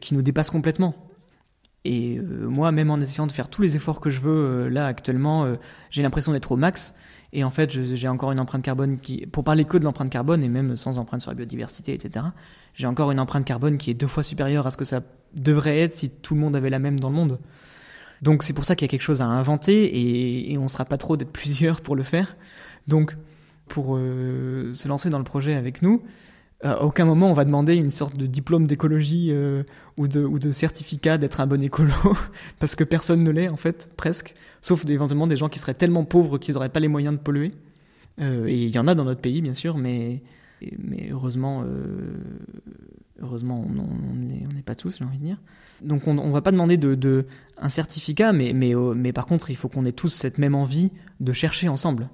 [0.00, 1.08] qui nous dépasse complètement.
[1.84, 4.68] Et euh, moi, même en essayant de faire tous les efforts que je veux, euh,
[4.68, 5.54] là actuellement, euh,
[5.90, 6.94] j'ai l'impression d'être au max.
[7.32, 10.42] Et en fait, j'ai encore une empreinte carbone qui, pour parler que de l'empreinte carbone
[10.42, 12.26] et même sans empreinte sur la biodiversité, etc.
[12.74, 15.02] J'ai encore une empreinte carbone qui est deux fois supérieure à ce que ça
[15.34, 17.38] devrait être si tout le monde avait la même dans le monde.
[18.22, 20.96] Donc c'est pour ça qu'il y a quelque chose à inventer et, on sera pas
[20.96, 22.36] trop d'être plusieurs pour le faire.
[22.86, 23.16] Donc
[23.66, 26.02] pour se lancer dans le projet avec nous,
[26.62, 29.62] à aucun moment on va demander une sorte de diplôme d'écologie euh,
[29.96, 31.92] ou, de, certificat d'être un bon écolo,
[32.58, 36.04] parce que personne ne l'est en fait, presque, sauf éventuellement des gens qui seraient tellement
[36.04, 37.52] pauvres qu'ils n'auraient pas les moyens de polluer.
[38.20, 40.22] Euh, et il y en a dans notre pays bien sûr, mais,
[41.10, 42.16] heureusement, euh,
[43.22, 45.40] heureusement on n'est pas tous, j'ai envie de dire.
[45.80, 49.68] Donc on ne va pas demander de, de, un certificat, mais par contre il faut
[49.68, 50.90] qu'on ait tous cette même envie
[51.20, 52.08] de chercher ensemble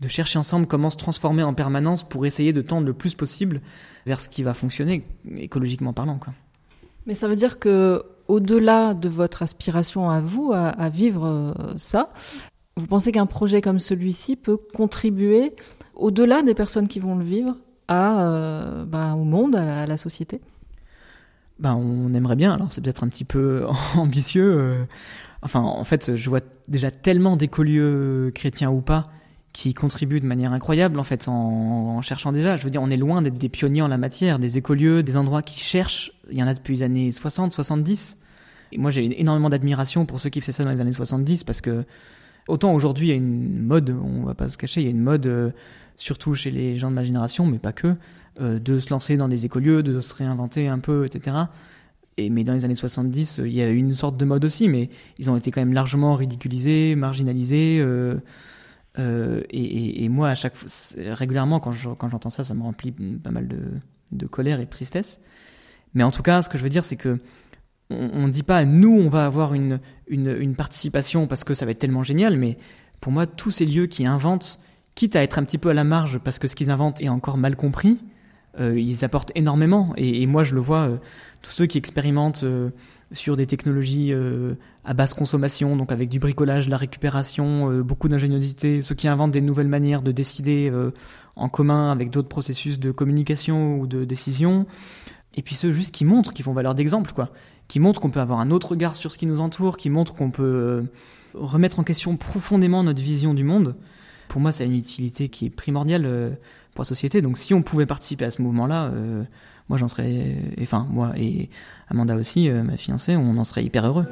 [0.00, 3.60] de chercher ensemble comment se transformer en permanence pour essayer de tendre le plus possible
[4.06, 5.04] vers ce qui va fonctionner
[5.36, 6.18] écologiquement parlant.
[6.18, 6.32] Quoi.
[7.06, 12.12] Mais ça veut dire que au-delà de votre aspiration à vous à, vivre euh, ça,
[12.76, 15.54] vous pensez qu'un projet comme celui-ci peut contribuer
[15.94, 17.56] au-delà des personnes qui vont le vivre
[17.88, 20.40] à, euh, bah, au monde, à la, société?
[21.58, 22.52] Ben, on aimerait bien.
[22.52, 24.58] Alors c'est peut-être un petit peu ambitieux.
[24.58, 24.84] Euh.
[25.42, 29.04] Enfin, en fait, je vois déjà tellement d'écolieux chrétiens ou pas
[29.58, 32.56] qui contribuent de manière incroyable en fait en, cherchant déjà.
[32.56, 35.16] Je veux dire, on est loin d'être des pionniers en la matière, des écolieux, des
[35.16, 36.12] endroits qui cherchent.
[36.30, 38.18] Il y en a depuis les années 60, 70.
[38.70, 41.60] Et moi, j'ai énormément d'admiration pour ceux qui faisaient ça dans les années 70 parce
[41.60, 41.84] que
[42.46, 44.92] autant aujourd'hui, il y a une mode, on va pas se cacher, il y a
[44.92, 45.50] une mode, euh,
[45.96, 47.96] surtout chez les gens de ma génération, mais pas que,
[48.40, 51.36] euh, de se lancer dans des écolieux, de se réinventer un peu, etc.
[52.16, 54.68] Et, mais dans les années 70, il y a eu une sorte de mode aussi,
[54.68, 57.80] mais ils ont été quand même largement ridiculisés, marginalisés.
[57.80, 58.18] Euh,
[58.98, 63.48] euh, et, moi, à chaque fois, régulièrement, quand j'entends ça, ça me remplit pas mal
[64.10, 65.20] de, colère et de tristesse.
[65.94, 67.18] Mais en tout cas, ce que je veux dire, c'est que
[67.90, 69.80] on ne dit pas nous, on va avoir une,
[70.56, 72.58] participation parce que ça va être tellement génial, mais
[73.00, 74.60] pour moi, tous ces lieux qui inventent,
[74.94, 77.08] quitte à être un petit peu à la marge parce que ce qu'ils inventent est
[77.08, 77.98] encore mal compris,
[78.60, 79.94] euh, ils apportent énormément.
[79.96, 80.96] Et, moi, je le vois, euh,
[81.40, 82.44] tous ceux qui expérimentent
[83.12, 87.82] sur des technologies euh, à basse consommation, donc avec du bricolage, de la récupération, euh,
[87.82, 90.90] beaucoup d'ingéniosité, ceux qui inventent des nouvelles manières de décider euh,
[91.36, 94.66] en commun avec d'autres processus de communication ou de décision,
[95.34, 97.30] et puis ceux juste qui montrent, qui font valeur d'exemple, quoi,
[97.66, 100.14] qui montrent qu'on peut avoir un autre regard sur ce qui nous entoure, qui montrent
[100.14, 100.84] qu'on peut
[101.34, 103.74] remettre en question profondément notre vision du monde.
[104.28, 106.36] Pour moi, c'est une utilité qui est primordiale
[106.74, 107.22] pour la société.
[107.22, 108.90] Donc, si on pouvait participer à ce mouvement-là,
[109.68, 111.50] moi, j'en serais, enfin, moi et
[111.88, 114.06] Amanda aussi, euh, ma fiancée, on en serait hyper heureux.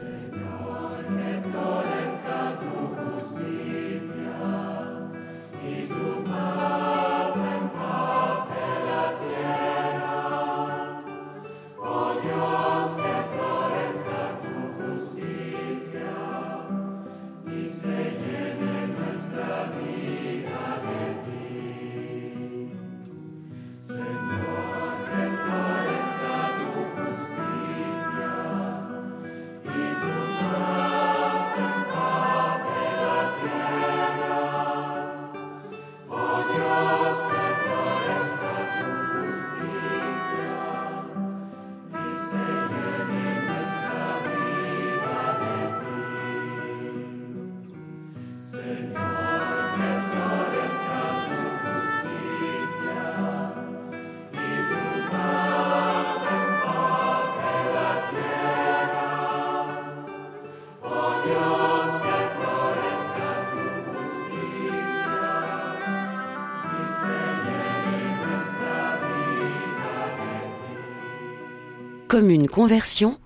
[72.19, 73.19] Commune Conversion,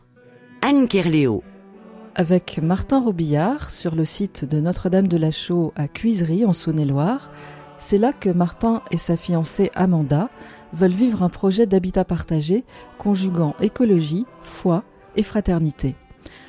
[0.62, 1.44] Anne Kerléo.
[2.16, 7.30] Avec Martin Robillard sur le site de Notre-Dame de la Chaux à Cuisery en Saône-et-Loire,
[7.78, 10.28] c'est là que Martin et sa fiancée Amanda
[10.72, 12.64] veulent vivre un projet d'habitat partagé
[12.98, 14.82] conjuguant écologie, foi
[15.14, 15.94] et fraternité.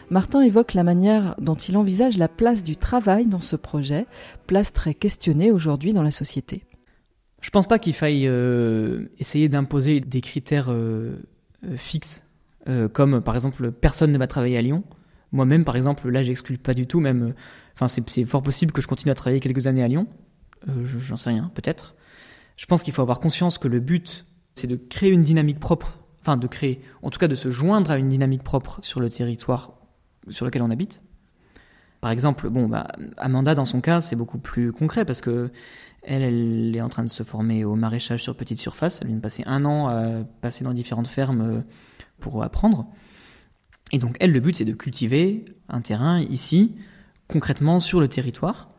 [0.10, 4.08] Martin évoque la manière dont il envisage la place du travail dans ce projet,
[4.48, 6.64] place très questionnée aujourd'hui dans la société.
[7.40, 11.22] Je pense pas qu'il faille euh, essayer d'imposer des critères euh,
[11.64, 12.24] euh fixes
[12.70, 14.84] euh, comme par exemple personne ne va travailler à Lyon.
[15.32, 17.00] Moi-même, par exemple, là, j'exclus pas du tout.
[17.00, 17.34] Même, euh,
[17.74, 20.08] enfin, c'est fort possible que je continue à travailler quelques années à Lyon.
[20.68, 21.96] Euh, J'en sais rien, peut-être.
[22.58, 26.00] Je pense qu'il faut avoir conscience que le but, c'est de créer une dynamique propre,
[26.22, 29.10] enfin de créer, en tout cas de se joindre à une dynamique propre sur le
[29.10, 29.74] territoire
[30.30, 31.02] sur lequel on habite.
[32.02, 35.52] Par exemple, bon, bah, Amanda, dans son cas, c'est beaucoup plus concret parce que
[36.04, 39.00] elle, elle est en train de se former au maraîchage sur petite surface.
[39.02, 41.64] Elle vient de passer un an à passer dans différentes fermes
[42.22, 42.88] pour apprendre.
[43.92, 46.76] Et donc, elle, le but, c'est de cultiver un terrain ici,
[47.28, 48.70] concrètement sur le territoire.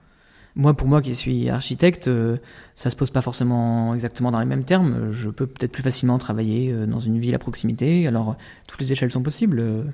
[0.54, 2.36] Moi, pour moi qui suis architecte, euh,
[2.74, 5.10] ça se pose pas forcément exactement dans les mêmes termes.
[5.10, 8.06] Je peux peut-être plus facilement travailler euh, dans une ville à proximité.
[8.06, 8.36] Alors,
[8.68, 9.60] toutes les échelles sont possibles.
[9.60, 9.84] Euh,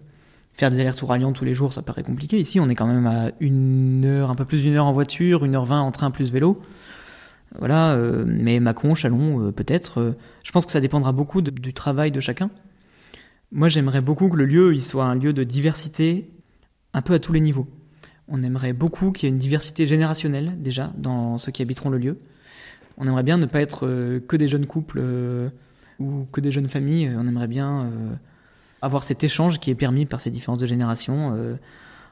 [0.54, 2.40] faire des allers-retours à Lyon tous les jours, ça paraît compliqué.
[2.40, 5.44] Ici, on est quand même à une heure, un peu plus d'une heure en voiture,
[5.44, 6.60] une heure vingt en train plus vélo.
[7.56, 10.14] Voilà, mais Macron, Chalon, peut-être.
[10.42, 12.50] je pense que ça dépendra beaucoup du travail de chacun.
[13.50, 16.30] Moi, j'aimerais beaucoup que le lieu il soit un lieu de diversité
[16.92, 17.66] un peu à tous les niveaux.
[18.28, 21.96] On aimerait beaucoup qu'il y ait une diversité générationnelle déjà dans ceux qui habiteront le
[21.96, 22.18] lieu.
[22.98, 25.48] On aimerait bien ne pas être euh, que des jeunes couples euh,
[25.98, 27.10] ou que des jeunes familles.
[27.16, 28.14] On aimerait bien euh,
[28.82, 31.34] avoir cet échange qui est permis par ces différences de génération.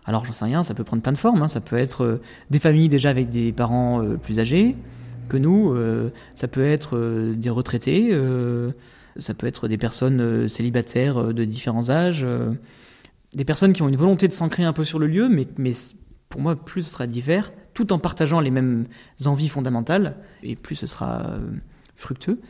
[0.07, 1.43] alors, j'en sais rien, ça peut prendre plein de formes.
[1.43, 1.49] Hein.
[1.49, 2.21] Ça peut être
[2.51, 4.75] des familles déjà avec des parents plus âgés
[5.29, 5.77] que nous.
[6.35, 8.11] ça peut être des retraités
[9.19, 12.53] ça peut être des personnes euh, célibataires euh, de différents âges, euh,
[13.35, 15.73] des personnes qui ont une volonté de s'ancrer un peu sur le lieu, mais, mais
[16.29, 18.87] pour moi, plus ce sera divers, tout en partageant les mêmes
[19.25, 21.39] envies fondamentales, et plus ce sera
[21.97, 22.41] fructueux.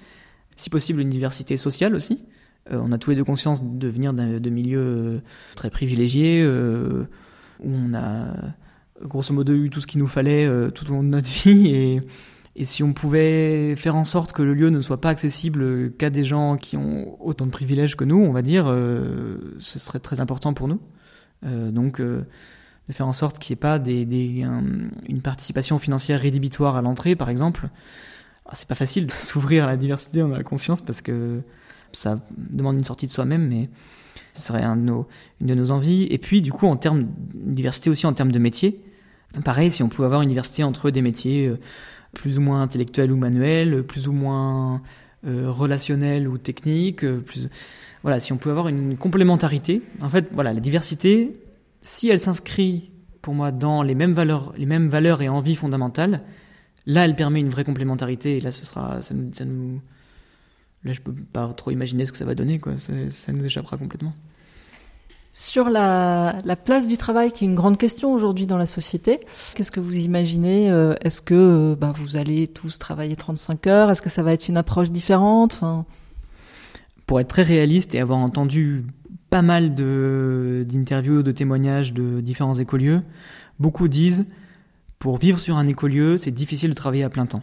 [0.55, 2.25] Si possible, une diversité sociale aussi.
[2.71, 5.21] on a tous les deux conscience de venir de milieux
[5.57, 7.07] très privilégiés, où
[7.65, 8.29] on a
[9.03, 12.01] grosso modo eu tout ce qu'il nous fallait tout au long de notre vie, et
[12.57, 16.11] et si on pouvait faire en sorte que le lieu ne soit pas accessible qu'à
[16.11, 20.01] des gens qui ont autant de privilèges que nous, on va dire, euh, ce serait
[20.01, 20.81] très important pour nous.
[21.43, 27.17] donc, de faire en sorte qu'il n'y ait pas une participation financière rédhibitoire à l'entrée,
[27.17, 27.69] par exemple.
[28.47, 31.41] Ah, c'est pas facile de s'ouvrir à la diversité, on a la conscience, parce que
[31.93, 33.69] ça demande une sortie de soi-même, mais
[34.35, 35.05] ce serait une
[35.41, 36.07] de nos envies.
[36.11, 38.81] Et puis, du coup, en termes diversité aussi en termes de métiers,
[39.45, 41.59] pareil, si on pouvait avoir une diversité entre des métiers euh,
[42.17, 44.83] plus ou moins intellectuels ou manuels, plus ou moins
[45.27, 47.23] euh, relationnels ou techniques, euh,
[48.03, 49.83] voilà, si on pouvait avoir une complémentarité.
[50.01, 51.37] En fait, voilà, la diversité,
[51.83, 52.91] si elle s'inscrit
[53.23, 56.23] pour moi dans les mêmes valeurs, les mêmes valeurs et envies fondamentales,
[56.87, 58.41] là, elle permet une vraie complémentarité.
[58.41, 59.81] Là, ce sera, ça nous,
[60.85, 64.15] je peux pas trop imaginer ce que ça va donner, ça nous échappera complètement.
[65.39, 69.21] Sur la, place du travail, qui est une grande question aujourd'hui dans la société,
[69.55, 73.91] qu'est-ce que vous imaginez euh, Est-ce que euh, bah, vous allez tous travailler 35 heures?
[73.91, 75.61] Est-ce que ça va être une approche différente?
[77.05, 78.87] Pour être très réaliste et avoir entendu
[79.29, 83.03] pas mal d'interviews, de, témoignages de différents écolieux,
[83.61, 84.25] beaucoup disent
[84.99, 87.43] pour vivre sur un écolieu, c'est difficile de travailler à plein temps.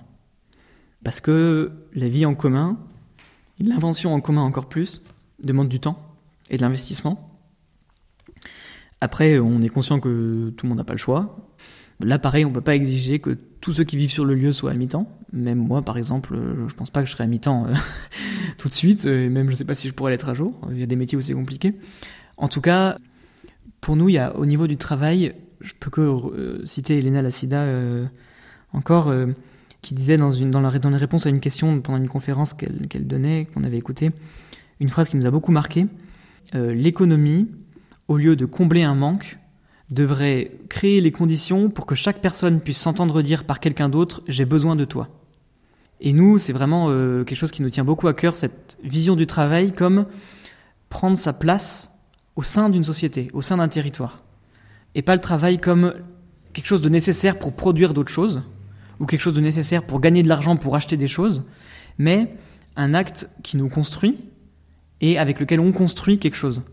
[1.04, 2.80] Parce que la vie en commun,
[3.60, 5.04] l'invention en commun encore plus,
[5.44, 6.00] demande du temps
[6.50, 7.30] et de l'investissement.
[9.04, 11.36] Après, on est conscient que tout le monde n'a pas le choix.
[12.00, 14.72] Là, pareil, on peut pas exiger que tous ceux qui vivent sur le lieu soient
[14.72, 15.10] à mi-temps.
[15.34, 17.74] Même moi, par exemple, euh, je pense pas que je serai à mi-temps euh,
[18.58, 19.06] tout de suite.
[19.06, 20.58] Et même, je sais pas si je pourrais l'être à jour.
[20.72, 21.74] Il y a des métiers où c'est compliqué.
[22.38, 22.98] En tout cas,
[23.82, 27.66] pour nous, y a, au niveau du travail, je peux que euh, citer Elena Lassida
[28.72, 29.14] encore,
[29.82, 32.54] qui disait dans, une, dans, la, dans les réponses à une question pendant une conférence
[32.54, 34.12] qu'elle donnait, qu'on avait écoutée,
[34.80, 35.88] une phrase qui nous a beaucoup marqué.
[36.54, 37.50] L'économie,
[38.08, 39.38] au lieu de combler un manque,
[39.90, 44.46] devrait créer les conditions pour que chaque personne puisse s'entendre dire par quelqu'un d'autre j'ai
[44.46, 45.10] besoin de toi.
[46.02, 49.16] Et nous, c'est vraiment euh, quelque chose qui nous tient beaucoup à cœur, cette vision
[49.16, 50.06] du travail comme
[50.90, 51.98] prendre sa place
[52.36, 54.24] au sein d'une société, au sein d'un territoire.
[54.96, 55.94] Et pas le travail comme
[56.52, 58.44] quelque chose de nécessaire pour produire d'autres choses,
[59.00, 61.44] ou quelque chose de nécessaire pour gagner de l'argent, pour acheter des choses,
[61.98, 62.36] mais
[62.76, 64.18] un acte qui nous construit
[65.02, 66.64] et avec lequel on construit quelque chose.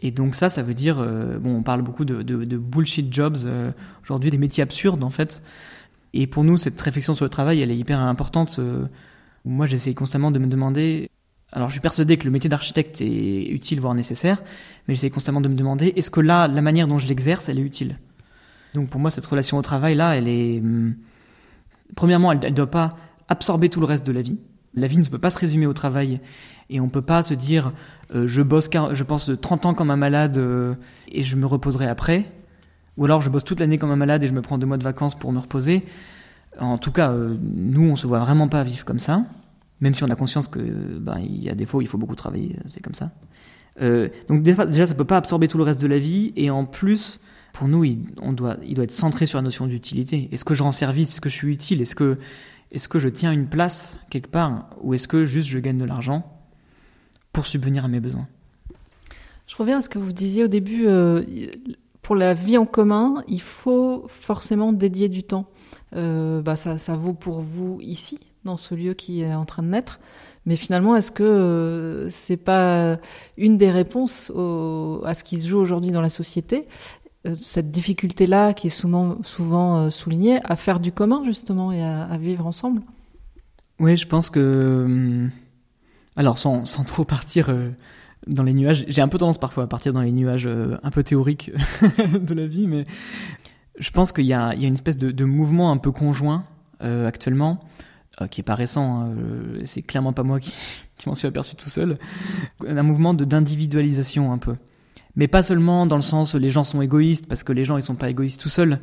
[0.00, 3.70] Et donc ça, ça veut dire, euh, bon, on parle beaucoup de, bullshit jobs euh,
[4.02, 5.42] aujourd'hui, des métiers absurdes en fait.
[6.12, 8.56] Et pour nous, cette réflexion sur le travail, elle est hyper importante.
[8.58, 8.86] Euh,
[9.44, 11.08] moi, j'essaie constamment de me demander.
[11.52, 14.42] Alors, je suis persuadé que le métier d'architecte est utile, voire nécessaire,
[14.86, 17.58] mais j'essaie constamment de me demander est-ce que là, la manière dont je l'exerce, elle
[17.58, 17.98] est utile?
[18.74, 20.60] Donc, pour moi, cette relation au travail là, elle est.
[20.60, 20.94] Hum,
[21.94, 22.96] premièrement, elle ne doit pas
[23.28, 24.38] absorber tout le reste de la vie.
[24.74, 26.20] La vie ne peut pas se résumer au travail
[26.70, 27.72] et on peut pas se dire
[28.14, 30.74] euh, je bosse je pense 30 ans comme un malade euh,
[31.12, 32.24] et je me reposerai après.
[32.96, 34.78] Ou alors je bosse toute l'année comme un malade et je me prends deux mois
[34.78, 35.84] de vacances pour me reposer.
[36.58, 39.24] En tout cas, euh, nous on se voit vraiment pas vivre comme ça,
[39.80, 42.16] même si on a conscience que ben y a des fois où il faut beaucoup
[42.16, 43.10] travailler, c'est comme ça.
[44.28, 46.32] donc déjà ça peut pas absorber tout le reste de la vie.
[46.36, 47.20] Et en plus
[47.52, 50.28] pour nous il, on doit il doit être centré sur la notion d'utilité.
[50.32, 51.10] Est-ce que je rends service?
[51.10, 51.82] Est-ce que je suis utile?
[51.82, 52.18] Est-ce que
[52.70, 54.70] est-ce que je tiens une place quelque part?
[54.82, 56.39] Ou est-ce que juste je gagne de l'argent?
[57.32, 58.28] Pour subvenir à mes besoins
[59.46, 60.86] Je reviens à ce que vous disiez au début.
[60.86, 61.22] Euh,
[62.02, 65.44] pour la vie en commun, il faut forcément dédier du temps.
[65.94, 69.62] Euh, bah ça, ça vaut pour vous ici, dans ce lieu qui est en train
[69.62, 70.00] de naître.
[70.46, 72.96] Mais finalement, est-ce que euh, c'est pas
[73.36, 76.66] une des réponses au, à ce qui se joue aujourd'hui dans la société
[77.26, 82.16] euh, cette difficulté-là qui est souvent, souvent soulignée à faire du commun justement et à,
[82.18, 82.80] vivre ensemble?
[83.78, 85.28] Oui, je pense que...
[86.16, 87.70] Alors sans, sans trop partir euh,
[88.26, 91.02] dans les nuages, j'ai un peu tendance parfois à partir dans les nuages un peu
[91.02, 91.50] théoriques
[92.20, 92.84] de la vie, mais
[93.78, 96.44] je pense qu'il y, y a, une espèce de, de, mouvement un peu conjoint
[96.80, 97.60] actuellement,
[98.30, 99.14] qui est pas récent, hein,
[99.64, 100.52] c'est clairement pas moi qui,
[100.98, 101.98] qui m'en suis aperçu tout seul,
[102.66, 104.56] un mouvement d'individualisation un peu.
[105.16, 107.76] Mais pas seulement dans le sens où les gens sont égoïstes, parce que les gens
[107.76, 108.80] ils sont pas égoïstes tout seuls,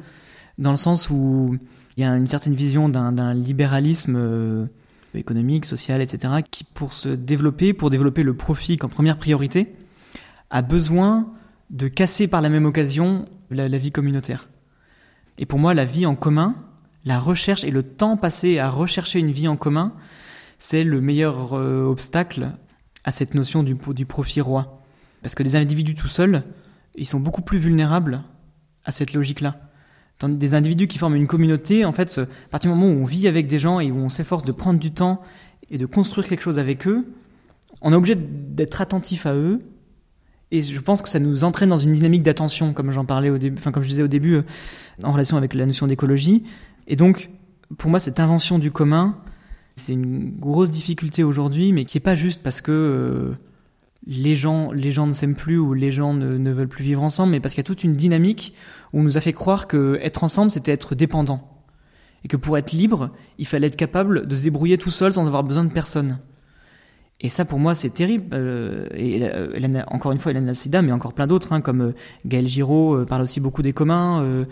[0.58, 1.58] dans le sens où
[1.96, 4.70] il y a une certaine vision d'un libéralisme
[5.13, 9.74] économique, social, etc., qui pour se développer, pour développer le profit comme première priorité,
[10.50, 11.32] a besoin
[11.70, 14.50] de casser par la même occasion la, vie communautaire.
[15.38, 16.56] Et pour moi, la vie en commun,
[17.06, 19.94] la recherche et le temps passé à rechercher une vie en commun,
[20.60, 22.52] c'est le meilleur euh, obstacle
[23.04, 24.82] à cette notion du, du profit roi.
[25.21, 26.44] Parce que les individus tout seuls,
[26.96, 28.23] ils sont beaucoup plus vulnérables
[28.86, 29.67] à cette logique-là.
[30.24, 33.28] Des individus qui forment une communauté, en fait, à partir du moment où on vit
[33.28, 35.22] avec des gens et où on s'efforce de prendre du temps
[35.70, 37.06] et de construire quelque chose avec eux,
[37.82, 39.62] on est obligé d'être attentif à eux.
[40.50, 43.38] Et je pense que ça nous entraîne dans une dynamique d'attention, comme j'en parlais au
[43.38, 44.44] début, enfin comme je disais au début, euh,
[45.04, 46.44] en relation avec la notion d'écologie.
[46.88, 47.30] Et donc,
[47.78, 49.18] pour moi, cette invention du commun,
[49.76, 53.38] c'est une grosse difficulté aujourd'hui, mais qui est pas juste parce que euh,
[54.08, 57.34] les gens, les gens ne s'aiment plus ou les gens ne, veulent plus vivre ensemble,
[57.34, 58.54] mais parce qu'il y a toute une dynamique
[58.94, 61.66] où on nous a fait croire que être ensemble, c'était être dépendant.
[62.24, 65.28] Et que pour être libre, il fallait être capable de se débrouiller tout seul sans
[65.28, 66.20] avoir besoin de personne.
[67.20, 68.28] Et ça, pour moi, c'est terrible.
[68.34, 71.96] Euh, et euh, encore une fois, Hélène Alcida, mais encore plein d'autres, hein, comme euh,
[72.26, 74.46] Gaël Giraud parle aussi beaucoup des communs,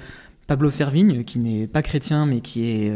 [0.48, 2.94] Pablo Servigne, qui n'est pas chrétien, mais qui est,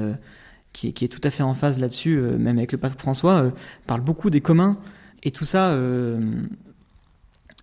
[0.73, 3.51] qui qui est tout à fait en phase là-dessus, même avec le pape François,
[3.87, 4.77] parle beaucoup des communs.
[5.23, 6.43] Et tout ça, euh,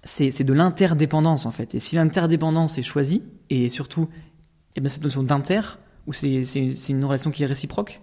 [0.04, 1.74] c'est de l'interdépendance, en fait.
[1.74, 4.08] Et si l'interdépendance est choisie, et surtout,
[4.76, 5.60] eh ben, cette notion d'inter,
[6.06, 6.42] où c'est
[6.88, 8.00] une relation qui est réciproque,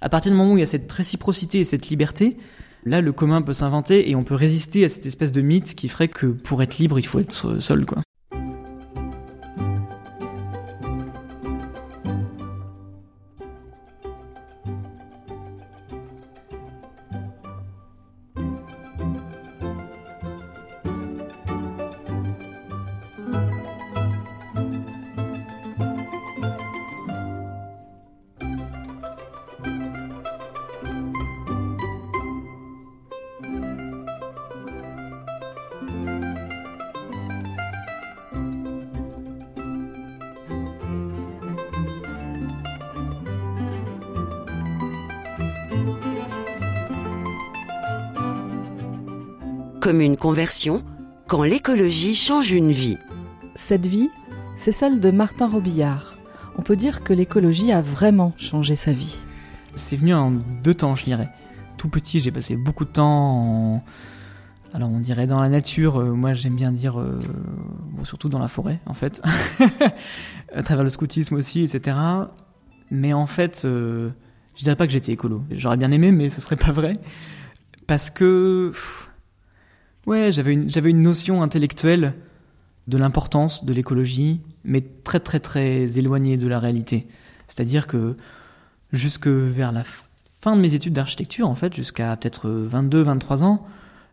[0.00, 2.36] à partir du moment où il y a cette réciprocité et cette liberté,
[2.84, 5.88] là, le commun peut s'inventer et on peut résister à cette espèce de mythe qui
[5.88, 8.02] ferait que pour être libre, il faut être seul, quoi.
[50.30, 50.84] Comme une conversion,
[51.26, 52.98] quand l'écologie change une vie.
[53.56, 54.10] Cette vie,
[54.54, 56.14] c'est celle de Martin Robillard.
[56.56, 59.18] On peut dire que l'écologie a vraiment changé sa vie.
[59.74, 60.30] C'est venu en
[60.62, 61.30] deux temps, je dirais.
[61.78, 63.84] Tout petit, j'ai passé beaucoup de temps en...
[64.72, 67.18] Alors on dirait dans la nature, euh, moi j'aime bien dire, euh,
[67.90, 69.20] bon, surtout dans la forêt en fait,
[70.54, 71.96] à travers le scoutisme aussi, etc.
[72.92, 74.10] Mais en fait, euh,
[74.54, 75.42] je dirais pas que j'étais écolo.
[75.50, 76.92] J'aurais bien aimé, mais ce serait pas vrai.
[77.88, 79.09] Parce que, pff,
[80.06, 82.14] ouais, j'avais une, une notion intellectuelle
[82.88, 87.06] de l'importance de l'écologie, mais très très très éloignée de la réalité.
[87.48, 88.16] C'est-à-dire que
[88.92, 89.82] jusque vers la
[90.40, 93.66] fin de mes études d'architecture, en fait, jusqu'à peut-être 22, 23 ans,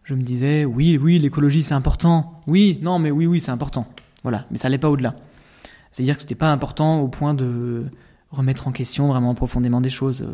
[0.03, 2.41] je me disais, oui, oui, l'écologie c'est important.
[2.47, 3.87] Oui, non, mais oui, oui, c'est important.
[4.23, 5.15] Voilà, mais ça n'allait pas au-delà.
[5.91, 7.85] C'est-à-dire que c'était pas important au point de
[8.31, 10.25] remettre en question vraiment profondément des choses.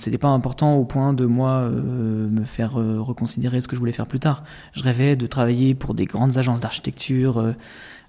[0.00, 3.80] C'était pas important au point de moi euh, me faire euh, reconsidérer ce que je
[3.80, 4.44] voulais faire plus tard.
[4.72, 7.52] Je rêvais de travailler pour des grandes agences d'architecture, euh,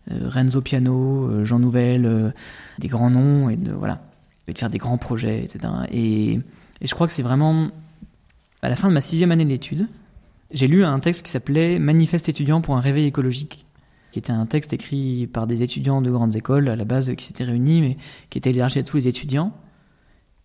[0.10, 2.34] Renzo Piano, Jean Nouvel,
[2.80, 4.02] des grands noms et de voilà,
[4.48, 5.60] et de faire des grands projets, etc.
[5.92, 7.68] Et, et je crois que c'est vraiment
[8.62, 9.88] à la fin de ma sixième année d'études,
[10.52, 13.66] j'ai lu un texte qui s'appelait Manifeste étudiant pour un réveil écologique,
[14.12, 17.26] qui était un texte écrit par des étudiants de grandes écoles à la base qui
[17.26, 17.98] s'étaient réunis, mais
[18.30, 19.52] qui était élargi à tous les étudiants.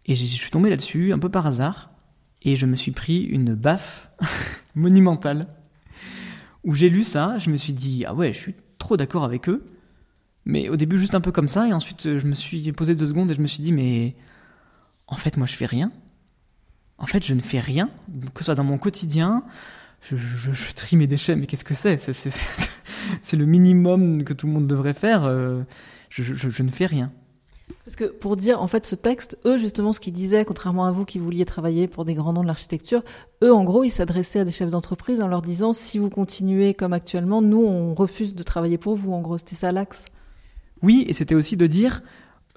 [0.06, 1.90] Et je suis tombé là-dessus un peu par hasard,
[2.42, 4.10] et je me suis pris une baffe
[4.74, 5.48] monumentale.
[6.64, 9.48] Où j'ai lu ça, je me suis dit ah ouais, je suis trop d'accord avec
[9.48, 9.64] eux.
[10.44, 13.06] Mais au début juste un peu comme ça, et ensuite je me suis posé deux
[13.06, 14.14] secondes et je me suis dit mais
[15.08, 15.90] en fait moi je fais rien.
[16.98, 17.90] En fait je ne fais rien,
[18.32, 19.42] que ce soit dans mon quotidien,
[20.02, 21.98] je, trie mes déchets, mais qu'est-ce que c'est?
[21.98, 25.24] C'est, le minimum que tout le monde devrait faire.
[25.24, 25.62] euh,
[26.10, 27.12] je ne fais rien.
[27.84, 30.92] Parce que pour dire, en fait, ce texte, eux, justement, ce qu'ils disaient, contrairement à
[30.92, 33.02] vous qui vouliez travailler pour des grands noms de l'architecture,
[33.42, 36.74] eux, en gros, ils s'adressaient à des chefs d'entreprise en leur disant, si vous continuez
[36.74, 39.12] comme actuellement, nous, on refuse de travailler pour vous.
[39.12, 40.06] En gros, c'était ça l'axe.
[40.82, 42.02] Oui, et c'était aussi de dire,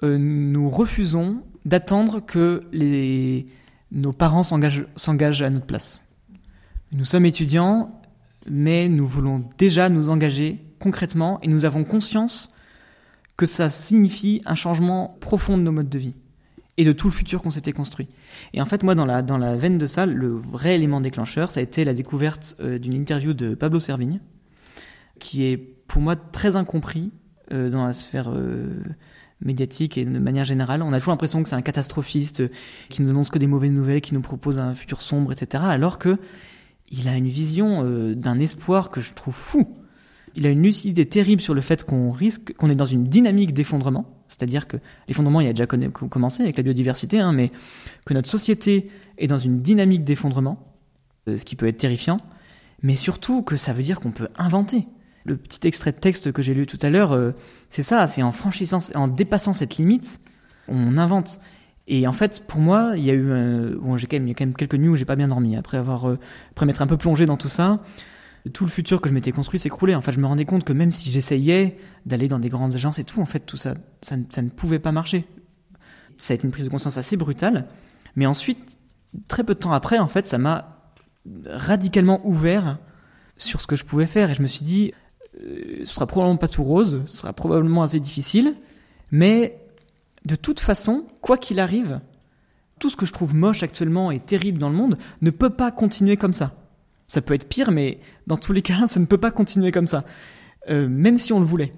[0.02, 3.46] euh, nous refusons d'attendre que les,
[3.92, 6.02] nos parents s'engagent, s'engagent à notre place.
[6.92, 8.00] Nous sommes étudiants,
[8.48, 12.54] mais nous voulons déjà nous engager concrètement et nous avons conscience
[13.40, 16.14] que ça signifie un changement profond de nos modes de vie
[16.76, 18.06] et de tout le futur qu'on s'était construit.
[18.52, 21.62] Et en fait, moi, dans la, veine de ça, le vrai élément déclencheur, ça a
[21.62, 24.20] été la découverte euh, d'une interview de Pablo Servigne,
[25.20, 27.12] qui est pour moi très incompris
[27.50, 28.82] euh, dans la sphère euh,
[29.40, 30.82] médiatique et de manière générale.
[30.82, 32.42] On a toujours l'impression que c'est un catastrophiste
[32.90, 35.64] qui nous annonce que des mauvaises nouvelles, qui nous propose un futur sombre, etc.
[35.66, 36.18] Alors que
[36.90, 39.66] il a une vision d'un espoir que je trouve fou.
[40.36, 43.52] Il a une lucidité terrible sur le fait qu'on risque, qu'on est dans une dynamique
[43.52, 44.06] d'effondrement.
[44.28, 44.76] C'est-à-dire que
[45.08, 47.50] l'effondrement, il a déjà commencé avec la biodiversité, hein, mais
[48.04, 50.72] que notre société est dans une dynamique d'effondrement,
[51.28, 52.16] euh, ce qui peut être terrifiant,
[52.82, 54.86] mais surtout que ça veut dire qu'on peut inventer.
[55.24, 57.32] Le petit extrait de texte que j'ai lu tout à l'heure, euh,
[57.68, 60.20] c'est ça, c'est en franchissant, en dépassant cette limite,
[60.68, 61.40] on invente.
[61.92, 64.30] Et en fait, pour moi, il y a eu, euh, bon, j'ai quand même, il
[64.30, 66.18] y a quelques nuits où j'ai pas bien dormi après avoir, euh,
[66.52, 67.80] après m'être un peu plongé dans tout ça.
[68.52, 69.94] Tout le futur que je m'étais construit s'écroulait.
[69.94, 71.76] En fait, je me rendais compte que même si j'essayais
[72.06, 74.92] d'aller dans des grandes agences et tout, en fait, tout ça, ça ne pouvait pas
[74.92, 75.26] marcher.
[76.16, 77.66] Ça a été une prise de conscience assez brutale.
[78.16, 78.78] Mais ensuite,
[79.28, 80.92] très peu de temps après, en fait, ça m'a
[81.46, 82.78] radicalement ouvert
[83.36, 84.30] sur ce que je pouvais faire.
[84.30, 84.92] Et je me suis dit,
[85.42, 88.54] euh, ce sera probablement pas tout rose, ce sera probablement assez difficile,
[89.10, 89.58] mais
[90.24, 92.00] de toute façon, quoi qu'il arrive,
[92.78, 95.70] tout ce que je trouve moche actuellement et terrible dans le monde ne peut pas
[95.70, 96.54] continuer comme ça.
[97.10, 97.98] Ça peut être pire, mais
[98.28, 100.04] dans tous les cas, ça ne peut pas continuer comme ça,
[100.68, 101.72] euh, même si on le voulait.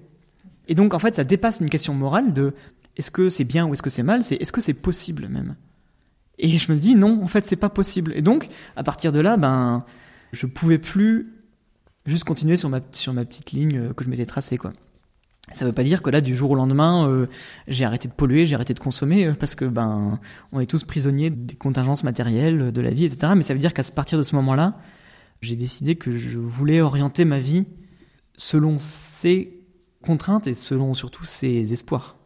[0.68, 2.52] Et donc, en fait, ça dépasse une question morale de
[2.98, 5.56] est-ce que c'est bien ou est-ce que c'est mal, c'est est-ce que c'est possible même?
[6.38, 8.12] Et je me dis non, en fait, c'est pas possible.
[8.14, 9.86] Et donc, à partir de là, ben,
[10.32, 11.32] je pouvais plus
[12.04, 14.74] juste continuer sur ma, sur ma petite ligne euh, que je m'étais tracée, quoi.
[15.54, 17.26] Ça veut pas dire que là, du jour au lendemain, euh,
[17.68, 20.20] j'ai arrêté de polluer, j'ai arrêté de consommer, parce que ben,
[20.52, 23.32] on est tous prisonniers des contingences matérielles, de la vie, etc.
[23.34, 24.74] Mais ça veut dire qu'à partir de ce moment-là,
[25.42, 27.66] j'ai décidé que je voulais orienter ma vie
[28.36, 29.60] selon ses
[30.02, 32.16] contraintes et selon surtout ses espoirs.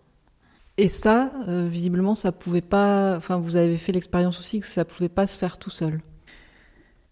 [0.79, 1.31] Et ça,
[1.69, 3.17] visiblement, ça pouvait pas.
[3.17, 6.01] Enfin, vous avez fait l'expérience aussi que ça pouvait pas se faire tout seul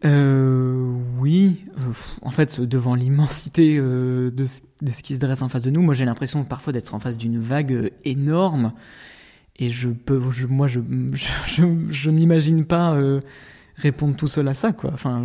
[0.05, 4.45] euh, oui, euh, en fait, devant l'immensité euh, de,
[4.83, 6.99] de, ce qui se dresse en face de nous, moi j'ai l'impression parfois d'être en
[6.99, 8.75] face d'une vague euh, énorme,
[9.57, 10.81] et je peux, je, moi je,
[11.13, 13.21] je, je, je m'imagine pas euh,
[13.77, 14.91] répondre tout seul à ça, quoi.
[14.93, 15.25] Enfin,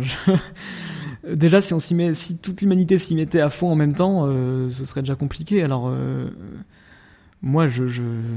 [1.28, 4.26] déjà si on s'y met, si toute l'humanité s'y mettait à fond en même temps,
[4.68, 5.62] ce serait déjà compliqué.
[5.62, 5.92] Alors
[7.42, 7.84] moi, je,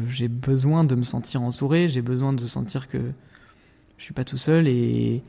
[0.10, 3.00] j'ai besoin de me sentir entouré, j'ai besoin de sentir que
[3.98, 5.24] je suis pas tout seul et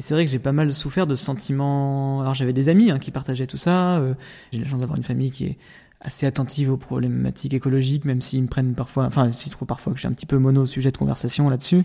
[0.00, 2.20] c'est vrai que j'ai pas mal souffert de ce sentiment.
[2.20, 3.98] Alors j'avais des amis hein, qui partageaient tout ça.
[3.98, 4.14] Euh,
[4.52, 5.58] j'ai la chance d'avoir une famille qui est
[6.00, 9.98] assez attentive aux problématiques écologiques, même s'ils me prennent parfois, enfin s'ils trouvent parfois que
[9.98, 11.82] j'ai un petit peu mono sujet de conversation là-dessus.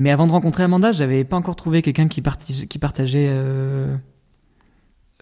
[0.00, 3.94] Mais avant de rencontrer Amanda, j'avais pas encore trouvé quelqu'un qui, partageait euh,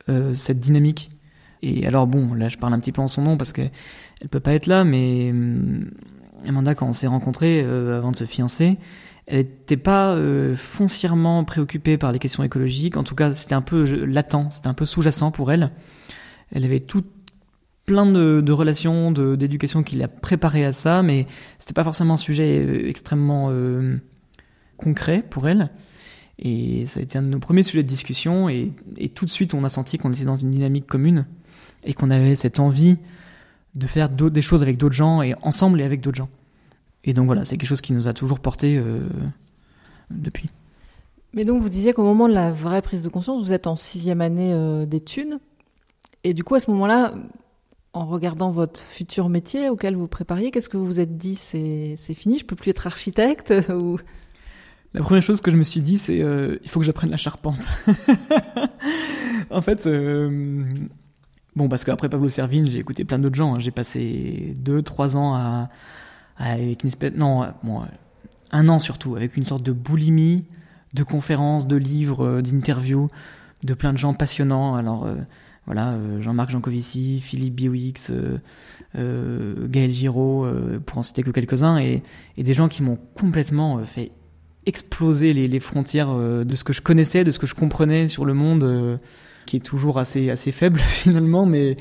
[0.09, 1.11] euh, cette dynamique.
[1.63, 3.63] Et alors bon, là je parle un petit peu en son nom parce que
[4.21, 5.91] elle peut pas être là, mais hum,
[6.47, 8.79] Amanda quand on s'est rencontrés euh, avant de se fiancer,
[9.27, 12.97] elle n'était pas euh, foncièrement préoccupée par les questions écologiques.
[12.97, 15.73] En tout cas, c'était un peu latent, c'était un peu sous-jacent pour elle.
[16.53, 17.05] Elle avait tout
[17.85, 21.27] plein de, de relations, d'éducation qui l'a préparée à ça, mais
[21.59, 23.51] c'était pas forcément un sujet euh, extrêmement
[24.79, 25.71] concret pour elle.
[26.39, 28.73] Et ça a été un de nos premiers sujets de discussion, et,
[29.15, 31.27] tout de suite, on a senti qu'on était dans une dynamique commune
[31.85, 32.97] et qu'on avait cette envie
[33.75, 36.31] de faire des choses avec d'autres gens et ensemble et avec d'autres gens.
[37.05, 39.01] Et donc voilà, c'est quelque chose qui nous a toujours porté euh,
[40.11, 40.49] depuis.
[41.33, 43.77] Mais donc vous disiez qu'au moment de la vraie prise de conscience, vous êtes en
[43.77, 45.39] sixième année euh, d'études.
[46.25, 47.15] Et du coup, à ce moment-là,
[47.93, 51.97] en regardant votre futur métier auquel vous prépariez, qu'est-ce que vous vous êtes dit C'est
[52.15, 53.53] fini, je peux plus être architecte.
[54.95, 57.19] La première chose que je me suis dit, c'est euh, il faut que j'apprenne la
[57.19, 57.69] charpente.
[59.51, 60.65] en fait, euh,
[61.55, 63.55] bon, parce qu'après Pablo Servigne, j'ai écouté plein d'autres gens.
[63.55, 63.59] Hein.
[63.59, 65.69] J'ai passé deux, trois ans à,
[66.39, 67.47] avec une espèce, non,
[68.51, 70.47] un an surtout, avec une sorte de boulimie
[70.95, 73.09] de conférences, de livres, euh, d'interviews,
[73.63, 74.75] de plein de gens passionnants.
[74.75, 75.17] Alors euh,
[75.67, 78.11] voilà, Jean-Marc Jancovici, Philippe Biowix,
[78.95, 80.47] Gaël Giraud,
[80.87, 82.03] pour en citer que quelques-uns, et,
[82.39, 84.13] et, des gens qui m'ont complètement fait
[84.69, 88.35] exploser les, frontières de ce que je connaissais, de ce que je comprenais sur le
[88.35, 89.01] monde,
[89.47, 91.77] qui est toujours assez assez faible finalement, mais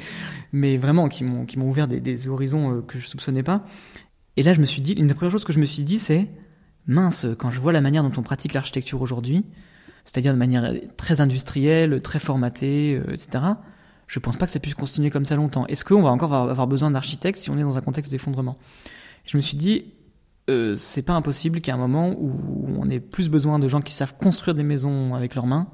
[0.54, 3.66] mais vraiment qui m'ont ouvert des, horizons que je soupçonnais pas.
[4.38, 6.00] Et là, je me suis dit, une des premières choses que je me suis dit,
[6.00, 6.28] c'est
[6.88, 9.46] mince, quand je vois la manière dont on pratique l'architecture aujourd'hui,
[10.06, 13.44] c'est-à-dire de manière très industrielle, très formatée, euh, etc.,
[14.08, 15.68] je pense pas que ça puisse continuer comme ça longtemps.
[15.68, 18.58] Est-ce qu'on va encore avoir besoin d'architectes si on est dans un contexte d'effondrement?
[19.26, 19.94] Je me suis dit,
[20.50, 22.34] euh, c'est pas impossible qu'à un moment où
[22.80, 25.68] on ait plus besoin de gens qui savent construire des maisons avec leurs mains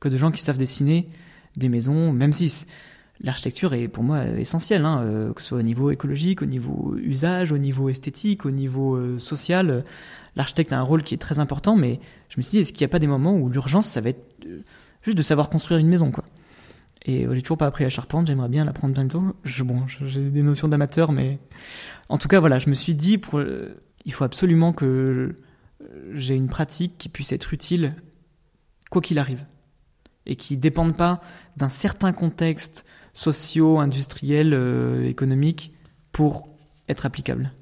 [0.00, 1.08] que de gens qui savent dessiner
[1.56, 2.66] des maisons, même si
[3.20, 6.96] l'architecture est pour moi essentielle, hein, euh, que ce soit au niveau écologique, au niveau
[6.96, 9.84] usage, au niveau esthétique, au niveau euh, social.
[10.36, 12.00] L'architecte a un rôle qui est très important, mais
[12.30, 14.08] je me suis dit, est-ce qu'il n'y a pas des moments où l'urgence, ça va
[14.08, 14.24] être
[15.02, 16.24] juste de savoir construire une maison, quoi?
[17.06, 19.22] Et j'ai toujours pas appris la charpente, j'aimerais bien l'apprendre bientôt.
[19.44, 21.38] Je, bon, j'ai des notions d'amateur, mais
[22.08, 23.42] en tout cas, voilà, je me suis dit, pour,
[24.04, 25.36] il faut absolument que
[26.12, 27.94] j'ai une pratique qui puisse être utile,
[28.90, 29.44] quoi qu'il arrive,
[30.26, 31.20] et qui dépende pas
[31.56, 35.72] d'un certain contexte socio, industriels, euh, économiques
[36.12, 36.48] pour
[36.88, 37.52] être applicables.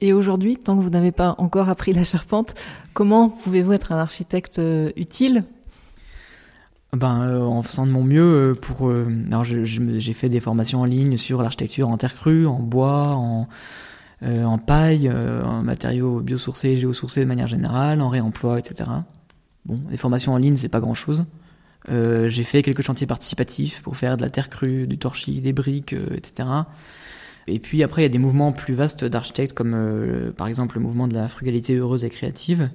[0.00, 2.54] Et aujourd'hui, tant que vous n'avez pas encore appris la charpente,
[2.92, 5.44] comment pouvez-vous être un architecte euh, utile?
[6.92, 8.90] Ben, euh, en faisant de mon mieux pour.
[8.90, 13.48] alors, j'ai fait des formations en ligne sur l'architecture en terre crue, en bois, en,
[14.24, 18.88] en paille, en matériaux biosourcés, géosourcés de manière générale, en réemploi, etc.
[19.64, 21.24] Bon, les formations en ligne, c'est pas grand chose.
[21.88, 25.52] Euh, j'ai fait quelques chantiers participatifs pour faire de la terre crue, du torchis, des
[25.52, 26.48] briques, euh, etc.
[27.46, 30.76] Et puis après, il y a des mouvements plus vastes d'architectes, comme euh, par exemple
[30.76, 32.70] le mouvement de la frugalité heureuse et créative,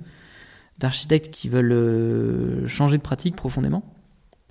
[0.78, 3.84] d'architectes qui veulent changer de pratique profondément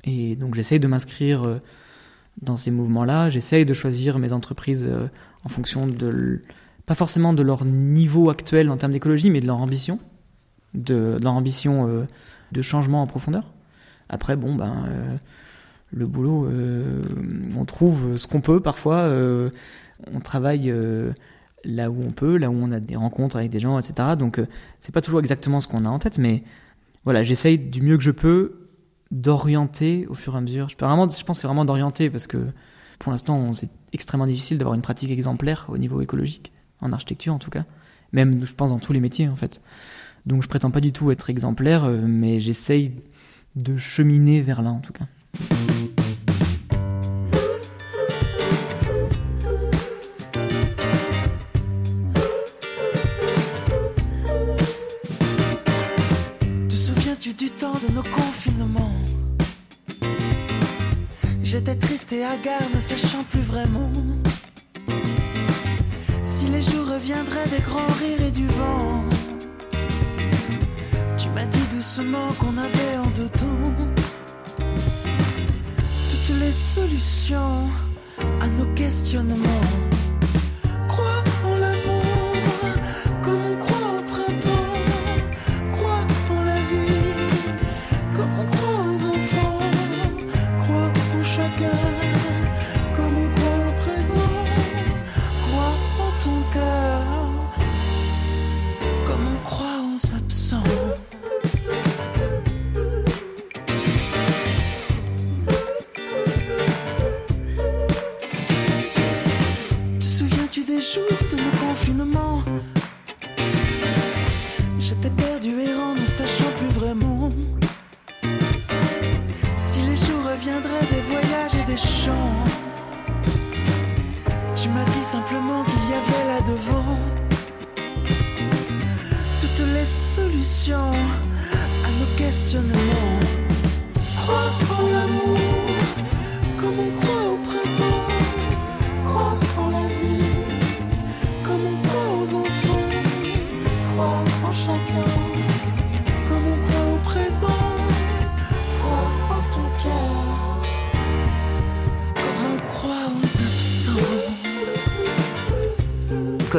[0.05, 1.61] Et donc j'essaye de m'inscrire euh,
[2.43, 5.09] dans ces mouvements-là, j'essaye de choisir mes entreprises euh,
[5.45, 6.43] en fonction de,
[6.87, 9.99] pas forcément de leur niveau actuel en termes d'écologie, mais de leur ambition,
[10.75, 12.05] de, leur ambition euh,
[12.53, 13.53] de changement en profondeur.
[14.09, 14.87] Après, bon, ben,
[15.91, 16.49] le boulot,
[17.59, 19.11] on trouve ce qu'on peut parfois,
[20.15, 20.73] on travaille
[21.65, 24.11] là où on peut, là où on a des rencontres avec des gens, etc.
[24.17, 24.41] Donc
[24.79, 26.45] c'est pas toujours exactement ce qu'on a en tête, mais
[27.03, 28.67] voilà, j'essaye du mieux que je peux
[29.11, 30.69] d'orienter au fur et à mesure.
[30.69, 32.39] Je, peux vraiment, pense c'est vraiment d'orienter parce que
[32.99, 37.39] pour l'instant, c'est extrêmement difficile d'avoir une pratique exemplaire au niveau écologique, en architecture en
[37.39, 37.65] tout cas.
[38.13, 39.61] Même, je pense, dans tous les métiers en fait.
[40.27, 42.93] Donc je prétends pas du tout être exemplaire, euh, mais j'essaye
[43.55, 45.07] de cheminer vers là en tout cas.
[62.75, 63.91] ne sachant plus vraiment
[66.57, 69.05] les jours reviendraient des grands rires et du vent.
[71.19, 73.75] Tu m'as dit doucement qu'on avait en deux temps
[76.11, 77.69] toutes les solutions
[78.41, 79.86] à nos questionnements.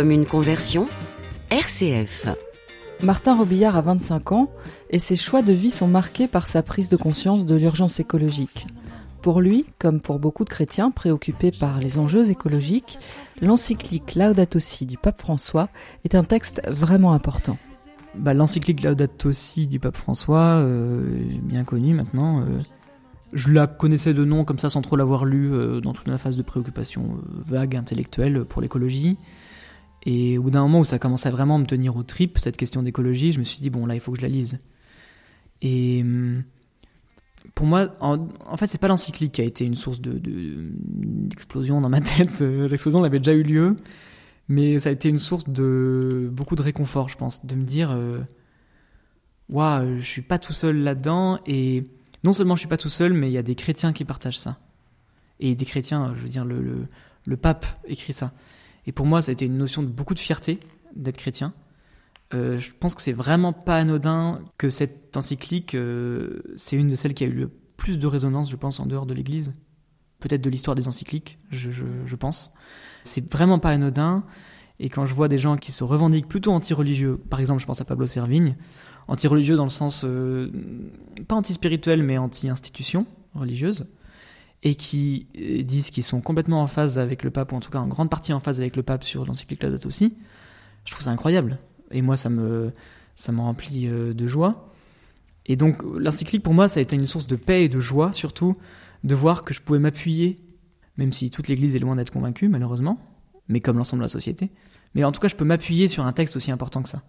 [0.07, 0.87] Comme une conversion,
[1.49, 2.29] RCF.
[3.03, 4.49] Martin Robillard a 25 ans
[4.89, 8.67] et ses choix de vie sont marqués par sa prise de conscience de l'urgence écologique.
[9.21, 12.99] Pour lui, comme pour beaucoup de chrétiens préoccupés par les enjeux écologiques,
[13.41, 15.67] l'encyclique Laudato Si du pape François
[16.05, 17.57] est un texte vraiment important.
[18.17, 21.03] Bah, l'encyclique Laudato Si du pape François, euh,
[21.41, 22.45] bien connue maintenant, euh,
[23.33, 26.17] je la connaissais de nom comme ça sans trop l'avoir lu euh, dans toute ma
[26.17, 29.17] phase de préoccupation vague intellectuelle pour l'écologie.
[30.09, 32.55] Et au bout d'un moment où ça commençait vraiment à me tenir au trip, cette
[32.55, 34.57] question d'écologie, je me suis dit, bon, là, il faut que je la lise.
[35.61, 36.43] Et hum,
[37.53, 41.89] pour moi, en, fait, c'est pas l'encyclique qui a été une source d'explosion de, dans
[41.89, 42.39] ma tête.
[42.39, 43.75] L'explosion avait déjà eu lieu.
[44.47, 47.91] Mais ça a été une source de beaucoup de réconfort, je pense, de me dire,
[47.91, 48.21] euh,
[49.49, 51.41] waouh, je suis pas tout seul là-dedans.
[51.45, 51.83] Et
[52.23, 54.39] non seulement je suis pas tout seul, mais il y a des chrétiens qui partagent
[54.39, 54.57] ça.
[55.41, 58.31] Et des chrétiens, je veux dire, le pape écrit ça.
[58.88, 60.59] Et pour moi, ça a été une notion de beaucoup de fierté
[60.95, 61.53] d'être chrétien.
[62.33, 66.95] Euh, je pense que c'est vraiment pas anodin que cette encyclique, euh, c'est une de
[66.95, 69.53] celles qui a eu le plus de résonance, je pense, en dehors de l'Église.
[70.19, 72.53] Peut-être de l'histoire des encycliques, je, je, je pense.
[73.03, 74.23] C'est vraiment pas anodin.
[74.79, 77.81] Et quand je vois des gens qui se revendiquent plutôt anti-religieux, par exemple, je pense
[77.81, 78.55] à Pablo Servigne,
[79.07, 80.51] anti-religieux dans le sens, euh,
[81.27, 83.85] pas anti-spirituel, mais anti-institution religieuse,
[84.63, 87.71] et qui euh, disent qu'ils sont complètement en phase avec le pape, ou en tout
[87.71, 90.15] cas en grande partie en phase avec le pape sur l'encyclique Laudato aussi,
[90.85, 91.59] je trouve ça incroyable.
[91.91, 92.73] Et moi, ça me,
[93.15, 94.73] ça remplit euh, de joie.
[95.45, 98.11] Et donc, l'encyclique, pour moi, ça a été une source de paix et de joie,
[98.13, 98.57] surtout,
[99.03, 100.37] de voir que je pouvais m'appuyer,
[100.97, 102.99] même si toute l'Église est loin d'être convaincue, malheureusement,
[103.47, 104.49] mais comme l'ensemble de la société.
[104.93, 107.03] Mais en tout cas, je peux m'appuyer sur un texte aussi important que ça.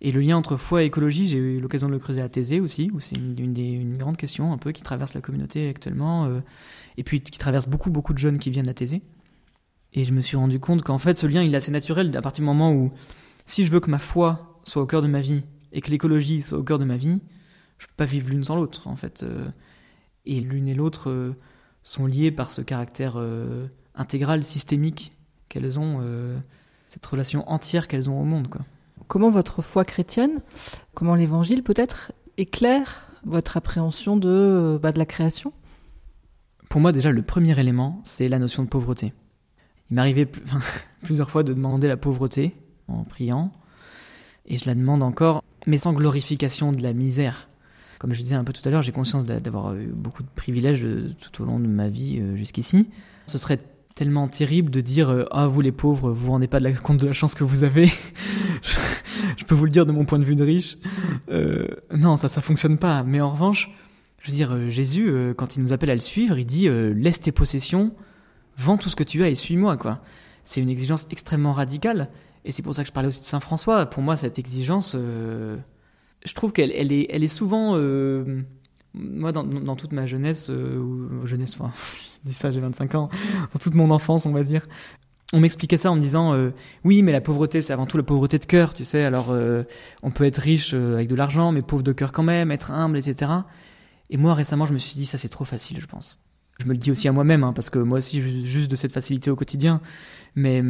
[0.00, 2.60] Et le lien entre foi et écologie, j'ai eu l'occasion de le creuser à Thésée
[2.60, 6.40] aussi, où c'est une, une, grande question un peu qui traverse la communauté actuellement, euh,
[6.96, 9.02] et puis qui traverse beaucoup, beaucoup de jeunes qui viennent à Thésée.
[9.94, 12.22] Et je me suis rendu compte qu'en fait, ce lien, il est assez naturel à
[12.22, 12.92] partir du moment où,
[13.44, 15.42] si je veux que ma foi soit au cœur de ma vie,
[15.72, 17.20] et que l'écologie soit au cœur de ma vie,
[17.78, 19.24] je peux pas vivre l'une sans l'autre, en fait.
[19.24, 19.48] Euh.
[20.26, 21.34] et l'une et l'autre euh,
[21.82, 23.20] sont liées par ce caractère
[23.96, 25.12] intégral, systémique
[25.48, 26.00] qu'elles ont,
[26.86, 28.64] cette relation entière qu'elles ont au monde, quoi
[29.08, 30.38] comment votre foi chrétienne,
[30.94, 35.52] comment l'évangile peut-être éclaire votre appréhension de, euh, bah, de la création?
[36.68, 39.14] Pour moi, déjà, le premier élément, c'est la notion de pauvreté.
[39.90, 40.26] Il m'arrivait
[41.02, 42.54] plusieurs fois de demander la pauvreté
[42.86, 43.52] en priant,
[44.46, 47.48] et je la demande encore, mais sans glorification de la misère.
[47.98, 50.86] Comme je disais un peu tout à l'heure, j'ai conscience d'avoir eu beaucoup de privilèges
[51.18, 52.88] tout au long de ma vie euh, jusqu'ici.
[53.26, 53.58] Ce serait
[53.98, 57.06] tellement terrible de dire euh, ah vous les pauvres vous vous rendez pas compte de
[57.06, 57.90] la chance que vous avez
[59.36, 60.78] je, peux vous le dire de mon point de vue de riche
[61.30, 63.02] euh, non ça ça fonctionne pas.
[63.02, 63.70] Mais en revanche
[64.20, 67.32] je veux dire Jésus quand il nous appelle à le suivre il dit laisse tes
[67.32, 67.94] possessions
[68.56, 70.00] vends tout ce que tu as et suis-moi quoi.
[70.44, 72.08] C'est une exigence extrêmement radicale.
[72.44, 73.86] Et c'est pour ça que je parlais aussi de Saint François.
[73.86, 74.96] Pour moi cette exigence
[76.24, 77.76] je trouve qu'elle elle est, elle est souvent.
[77.76, 78.42] Euh,
[78.94, 81.72] moi, dans, toute ma jeunesse, euh, jeunesse, enfin,
[82.24, 83.08] je dis ça, j'ai 25 ans,
[83.52, 84.66] dans toute mon enfance, on va dire,
[85.32, 86.50] on m'expliquait ça en me disant euh,
[86.84, 89.04] oui, mais la pauvreté, c'est avant tout la pauvreté de cœur, tu sais.
[89.04, 89.34] Alors,
[90.02, 92.96] on peut être riche avec de l'argent, mais pauvre de cœur quand même, être humble,
[92.96, 93.32] etc.
[94.10, 96.20] Et moi, récemment, je me suis dit ça, c'est trop facile, je pense.
[96.60, 98.76] Je me le dis aussi à moi-même, hein, parce que moi aussi, j'ai juste de
[98.76, 99.80] cette facilité au quotidien.
[100.34, 100.62] Mais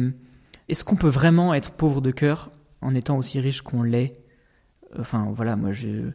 [0.67, 2.51] est-ce qu'on peut vraiment être pauvre de cœur
[2.81, 4.13] en étant aussi riche qu'on l'est?
[4.97, 6.11] Enfin voilà, moi je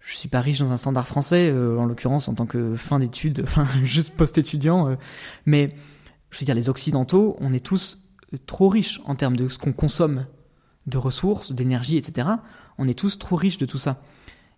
[0.00, 2.98] je suis pas riche dans un standard français, euh, en l'occurrence en tant que fin
[2.98, 4.88] d'études, enfin juste post-étudiant.
[4.88, 4.96] Euh.
[5.44, 5.74] mais
[6.30, 7.98] je veux dire, les Occidentaux, on est tous
[8.46, 10.26] trop riches en termes de ce qu'on consomme,
[10.86, 12.28] de ressources, d'énergie, etc.
[12.78, 14.02] On est tous trop riches de tout ça.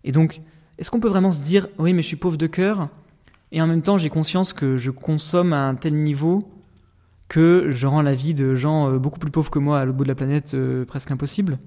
[0.03, 0.41] Et donc,
[0.77, 2.89] est-ce qu'on peut vraiment se dire, oui, mais je suis pauvre de cœur,
[3.51, 6.49] et en même temps j'ai conscience que je consomme à un tel niveau
[7.27, 9.97] que je rends la vie de gens euh, beaucoup plus pauvres que moi à l'autre
[9.97, 10.55] bout de la planète
[10.85, 11.59] presque impossible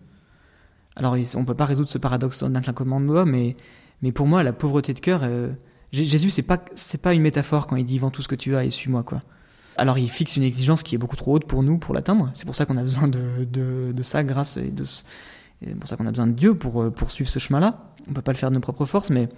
[0.97, 3.57] alors, on ne peut pas résoudre ce paradoxe d'un claquement de doigts, mais,
[4.03, 5.51] mais pour moi, la pauvreté de cœur, euh,
[5.93, 6.59] Jésus, c'est pas,
[7.03, 9.23] pas une métaphore quand il dit vends tout ce que tu as et suis-moi, quoi.
[9.77, 12.31] Alors, il fixe une exigence qui est beaucoup trop haute pour nous pour l'atteindre.
[12.35, 13.45] C'est pour ça qu'on a besoin de,
[13.93, 16.91] de, sa grâce et de, c'est pour ça qu'on a besoin de Dieu pour euh,
[16.91, 17.95] poursuivre ce chemin-là.
[18.09, 19.29] On peut pas le faire de nos propres forces, mais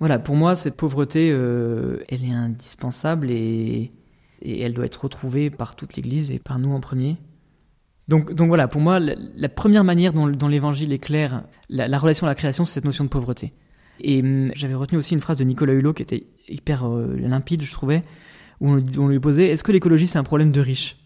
[0.00, 3.92] voilà, pour moi, cette pauvreté, euh, elle est indispensable et,
[4.42, 7.16] et elle doit être retrouvée par toute l'Église et par nous en premier.
[8.08, 12.30] Donc, donc voilà, pour moi, la, première manière dont, l'évangile est clair, la, relation à
[12.30, 13.54] la création, c'est cette notion de pauvreté.
[14.00, 17.62] Et hum, j'avais retenu aussi une phrase de Nicolas Hulot qui était hyper euh, limpide,
[17.62, 18.02] je trouvais,
[18.64, 20.96] on, lui posait Est-ce que l'écologie, c'est un problème de riches?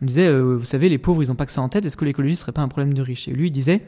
[0.00, 1.96] On disait euh, Vous savez, les pauvres, ils n'ont pas que ça en tête, est-ce
[1.96, 3.28] que l'écologie serait pas un problème de riches?
[3.28, 3.82] Et lui, il disait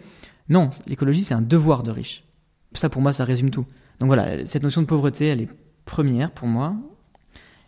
[0.48, 2.24] Non, l'écologie, c'est un devoir de riches.
[2.72, 3.66] Ça, pour moi, ça résume tout.
[3.98, 5.48] Donc voilà, cette notion de pauvreté, elle est
[5.84, 6.74] première pour moi,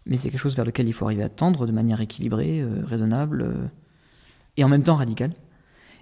[0.07, 2.83] mais c'est quelque chose vers lequel il faut arriver à tendre de manière équilibrée, euh,
[2.85, 3.71] raisonnable
[4.57, 5.33] et en même temps radical.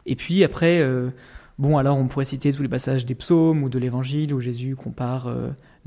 [0.07, 1.11] Et puis après, euh,
[1.59, 4.77] bon, alors on pourrait citer tous les passages des psaumes ou de l'évangile où Jésus
[4.77, 5.29] compare,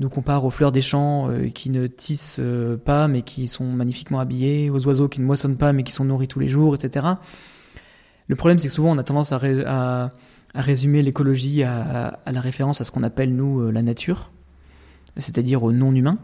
[0.00, 2.40] nous compare aux fleurs des champs euh, qui ne tissent
[2.84, 6.04] pas mais qui sont magnifiquement habillées, aux oiseaux qui ne moissonnent pas mais qui sont
[6.04, 7.06] nourris tous les jours, etc.
[8.28, 10.10] Le problème, c'est que souvent on a tendance à, à,
[10.54, 14.30] résumer l'écologie à, la référence à ce qu'on appelle, nous, la nature,
[15.16, 16.18] c'est-à-dire au non-humain.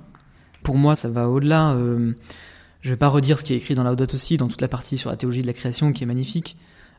[0.63, 1.77] Pour moi, ça va au-delà.
[2.83, 4.97] Je vais pas redire ce qui est écrit dans Laudato aussi, dans toute la partie
[4.97, 6.57] sur la théologie de la création qui est magnifique,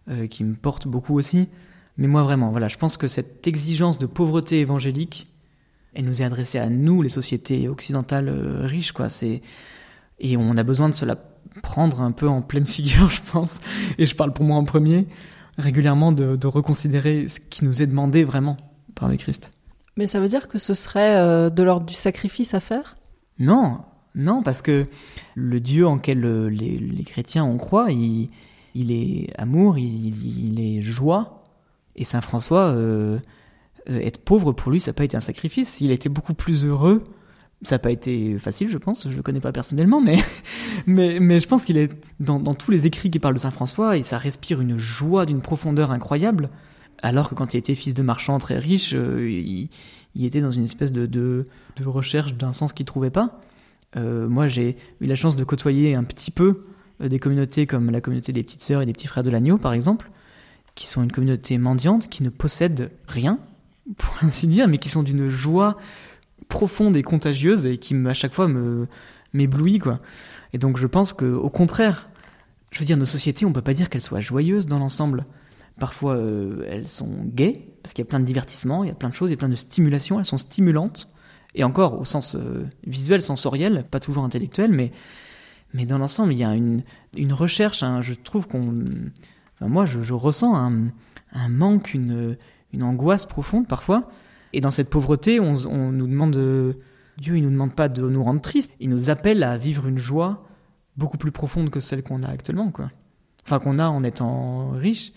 [0.09, 1.49] euh, qui me porte beaucoup aussi.
[1.97, 5.27] Mais moi vraiment, voilà, je pense que cette exigence de pauvreté évangélique,
[5.93, 9.09] elle nous est adressée à nous, les sociétés occidentales euh, riches, quoi.
[9.09, 9.41] C'est
[10.19, 11.17] et on a besoin de se la
[11.63, 13.59] prendre un peu en pleine figure, je pense.
[13.97, 15.07] Et je parle pour moi en premier,
[15.57, 18.57] régulièrement de, de reconsidérer ce qui nous est demandé vraiment
[18.95, 19.51] par le Christ.
[19.97, 22.95] Mais ça veut dire que ce serait euh, de l'ordre du sacrifice à faire?
[23.39, 23.79] Non,
[24.15, 24.87] non, parce que
[25.35, 28.29] le Dieu en quel euh, les, chrétiens on croit, il,
[28.75, 31.43] il est amour, il, est joie.
[31.95, 33.19] Et Saint François, euh,
[33.89, 35.81] euh, être pauvre pour lui, ça n'a pas été un sacrifice.
[35.81, 37.03] Il a été beaucoup plus heureux.
[37.63, 39.03] Ça n'a pas été facile, je pense.
[39.03, 40.01] Je ne le connais pas personnellement,
[40.87, 43.97] mais, mais, je pense qu'il est dans, tous les écrits qui parlent de Saint François,
[43.97, 46.49] et ça respire une joie d'une profondeur incroyable.
[47.03, 49.69] Alors que quand il était fils de marchand très riche, il,
[50.15, 51.47] il, était dans une espèce de,
[51.83, 53.39] recherche d'un sens qu'il trouvait pas.
[53.95, 56.63] Euh, moi, j'ai eu la chance de côtoyer un petit peu
[57.01, 59.57] euh, des communautés comme la communauté des petites sœurs et des petits frères de l'agneau,
[59.57, 60.09] par exemple,
[60.75, 63.39] qui sont une communauté mendiante, qui ne possède rien,
[63.97, 65.77] pour ainsi dire, mais qui sont d'une joie
[66.49, 68.87] profonde et contagieuse et qui à chaque fois me
[69.33, 69.99] m'éblouit quoi.
[70.53, 72.09] Et donc je pense que au contraire,
[72.71, 75.25] je veux dire nos sociétés, on peut pas dire qu'elles soient joyeuses dans l'ensemble.
[75.79, 78.95] Parfois euh, elles sont gaies parce qu'il y a plein de divertissements, il y a
[78.95, 81.07] plein de choses, il y a plein de stimulations, elles sont stimulantes
[81.55, 84.91] et encore au sens euh, visuel, sensoriel, pas toujours intellectuel, mais,
[85.73, 86.83] mais dans l'ensemble, il y a une,
[87.15, 88.73] une recherche, hein, je trouve qu'on...
[89.59, 90.87] moi, je, je ressens un,
[91.33, 92.37] un, manque, une,
[92.73, 94.09] une angoisse profonde parfois,
[94.53, 96.31] et dans cette pauvreté, on, nous demande...
[96.31, 96.77] De,
[97.17, 99.97] Dieu, il nous demande pas de nous rendre tristes, il nous appelle à vivre une
[99.97, 100.43] joie
[100.97, 102.89] beaucoup plus profonde que celle qu'on a actuellement, quoi.
[103.45, 105.13] Enfin, qu'on a en étant riche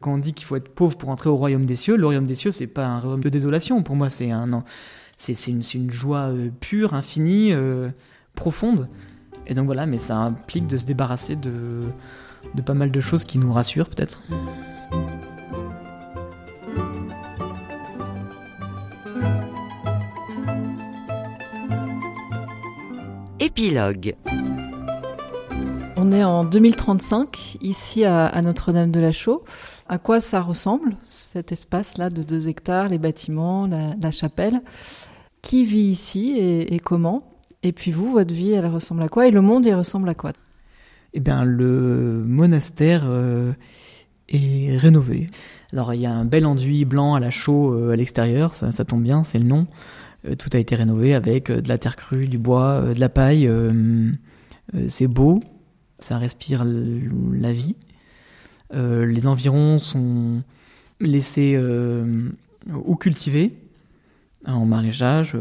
[0.00, 2.26] quand on dit qu'il faut être pauvre pour entrer au royaume des cieux, le royaume
[2.26, 3.82] des cieux, c'est pas un royaume de désolation.
[3.82, 4.62] Pour moi, c'est un,
[5.16, 7.88] c'est une, une, joie euh, pure, infinie, euh,
[8.34, 8.88] profonde.
[9.46, 11.84] Et donc voilà, mais ça implique de se débarrasser de,
[12.54, 14.20] de pas mal de choses qui nous rassurent peut-être.
[23.56, 24.16] Épilogue.
[25.96, 29.44] On est en 2035, ici à, Notre-Dame de la Chaux.
[29.88, 34.60] À quoi ça ressemble, cet espace-là de 2 hectares, les bâtiments, la, chapelle?
[35.40, 37.22] Qui vit ici et, comment?
[37.62, 39.28] Et puis vous, votre vie, elle ressemble à quoi?
[39.28, 40.32] Et le monde, il ressemble à quoi?
[41.12, 43.52] Eh bien, le monastère euh,
[44.30, 45.30] est rénové.
[45.72, 48.72] Alors, il y a un bel enduit blanc à la chaux euh, à l'extérieur, ça,
[48.72, 49.68] ça tombe bien, c'est le nom.
[50.26, 53.00] Euh, tout a été rénové avec euh, de la terre crue, du bois, euh, de
[53.00, 53.50] la paille.
[54.88, 55.40] c'est beau,
[55.98, 57.76] ça respire la vie.
[58.72, 60.42] les environs sont
[61.00, 61.56] laissés
[62.72, 63.54] ou cultivés
[64.46, 65.36] en maraîchage.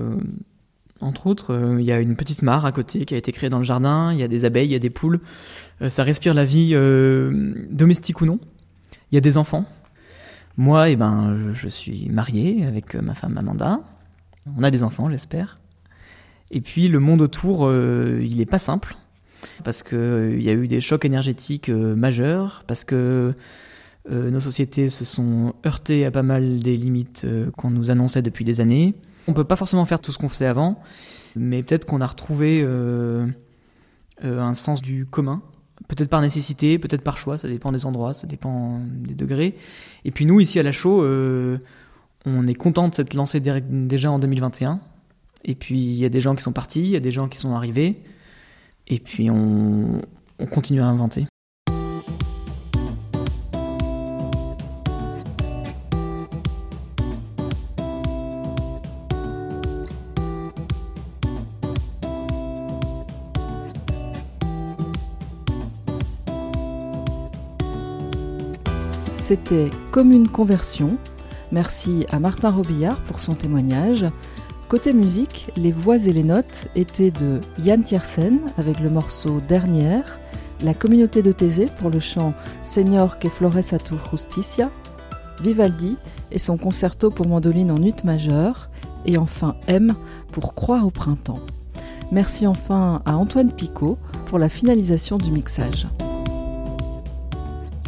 [0.99, 3.59] entre autres, il y a une petite mare à côté qui a été créée dans
[3.59, 4.11] le jardin.
[4.11, 5.21] Il y a des abeilles, il y a des poules.
[5.87, 6.73] ça respire la vie
[7.71, 8.39] domestique ou non.
[9.11, 9.65] Il y a des enfants.
[10.57, 13.79] Moi, eh ben, je suis marié avec ma femme Amanda.
[14.57, 15.59] On a des enfants, j'espère.
[16.51, 18.95] Et puis le monde autour, euh, il n'est pas simple
[19.63, 23.33] parce qu'il euh, y a eu des chocs énergétiques euh, majeurs, parce que
[24.09, 27.25] nos sociétés se sont heurtées à pas mal des limites
[27.55, 28.95] qu'on nous annonçait depuis des années.
[29.29, 30.81] On peut pas forcément faire tout ce qu'on faisait avant,
[31.37, 32.67] mais peut-être qu'on a retrouvé
[34.21, 35.41] un sens du commun,
[35.87, 39.55] peut-être par nécessité, peut-être par choix, ça dépend des endroits, ça dépend des degrés.
[40.03, 41.01] Et puis nous, ici à la Chaux,
[42.25, 44.79] on est content de s'être lancé déjà en 2021.
[45.45, 47.27] Et puis il y a des gens qui sont partis, il y a des gens
[47.27, 48.01] qui sont arrivés.
[48.87, 50.01] Et puis on,
[50.39, 51.25] on continue à inventer.
[69.13, 70.97] C'était comme une conversion
[71.53, 74.07] Merci à Martin Robillard pour son témoignage.
[74.69, 80.19] Côté musique, les voix et les notes étaient de Yann Tiersen avec le morceau Dernière,
[80.63, 82.33] la communauté de Thésée pour le chant
[82.63, 84.71] Señor que flores a tu justicia,
[85.43, 85.95] Vivaldi
[86.31, 88.71] et son concerto pour mandoline en ut majeur,
[89.05, 89.93] et enfin M
[90.31, 91.41] pour Croire au printemps.
[92.11, 95.87] Merci enfin à Antoine Picot pour la finalisation du mixage.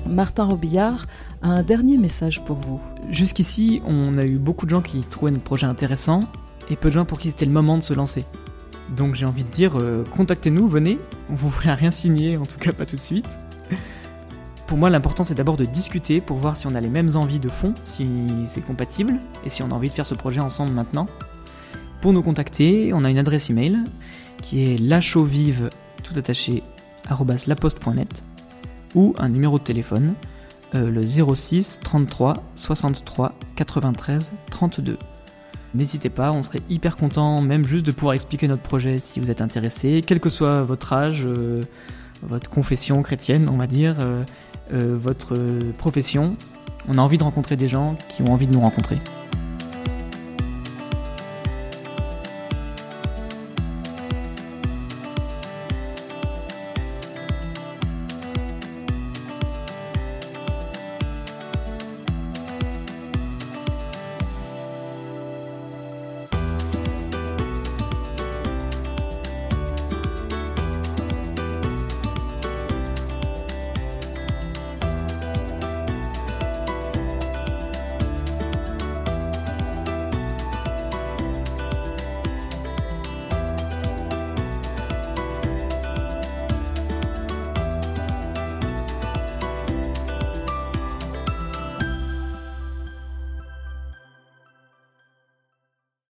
[0.08, 1.08] Martin Robillard
[1.50, 2.80] un dernier message pour vous.
[3.12, 6.22] Jusqu'ici, on a eu beaucoup de gens qui trouvaient notre projet intéressant
[6.72, 8.26] et peu de gens pour qui c'était le moment de se lancer.
[8.96, 10.98] Donc j'ai envie de dire, euh, contactez-nous, venez,
[11.30, 13.40] on vous ferait rien signer, en tout cas pas tout de suite.
[14.66, 17.40] Pour moi, l'important c'est d'abord de discuter pour voir si on a les mêmes envies
[17.40, 18.08] de fond, si
[18.46, 19.16] c'est compatible
[19.46, 21.06] et si on a envie de faire ce projet ensemble maintenant.
[22.02, 23.84] Pour nous contacter, on a une adresse email
[24.42, 25.70] qui est lachaudvive
[26.04, 26.64] tout attaché
[28.96, 30.16] ou un numéro de téléphone
[30.74, 34.98] euh, le 06 33 63 93 32.
[35.74, 39.30] N'hésitez pas, on serait hyper content même juste de pouvoir expliquer notre projet si vous
[39.30, 41.62] êtes intéressé, quel que soit votre âge, euh,
[42.24, 44.24] votre confession chrétienne, on va dire, euh,
[44.72, 45.36] votre
[45.78, 46.38] profession.
[46.88, 48.98] On a envie de rencontrer des gens qui ont envie de nous rencontrer.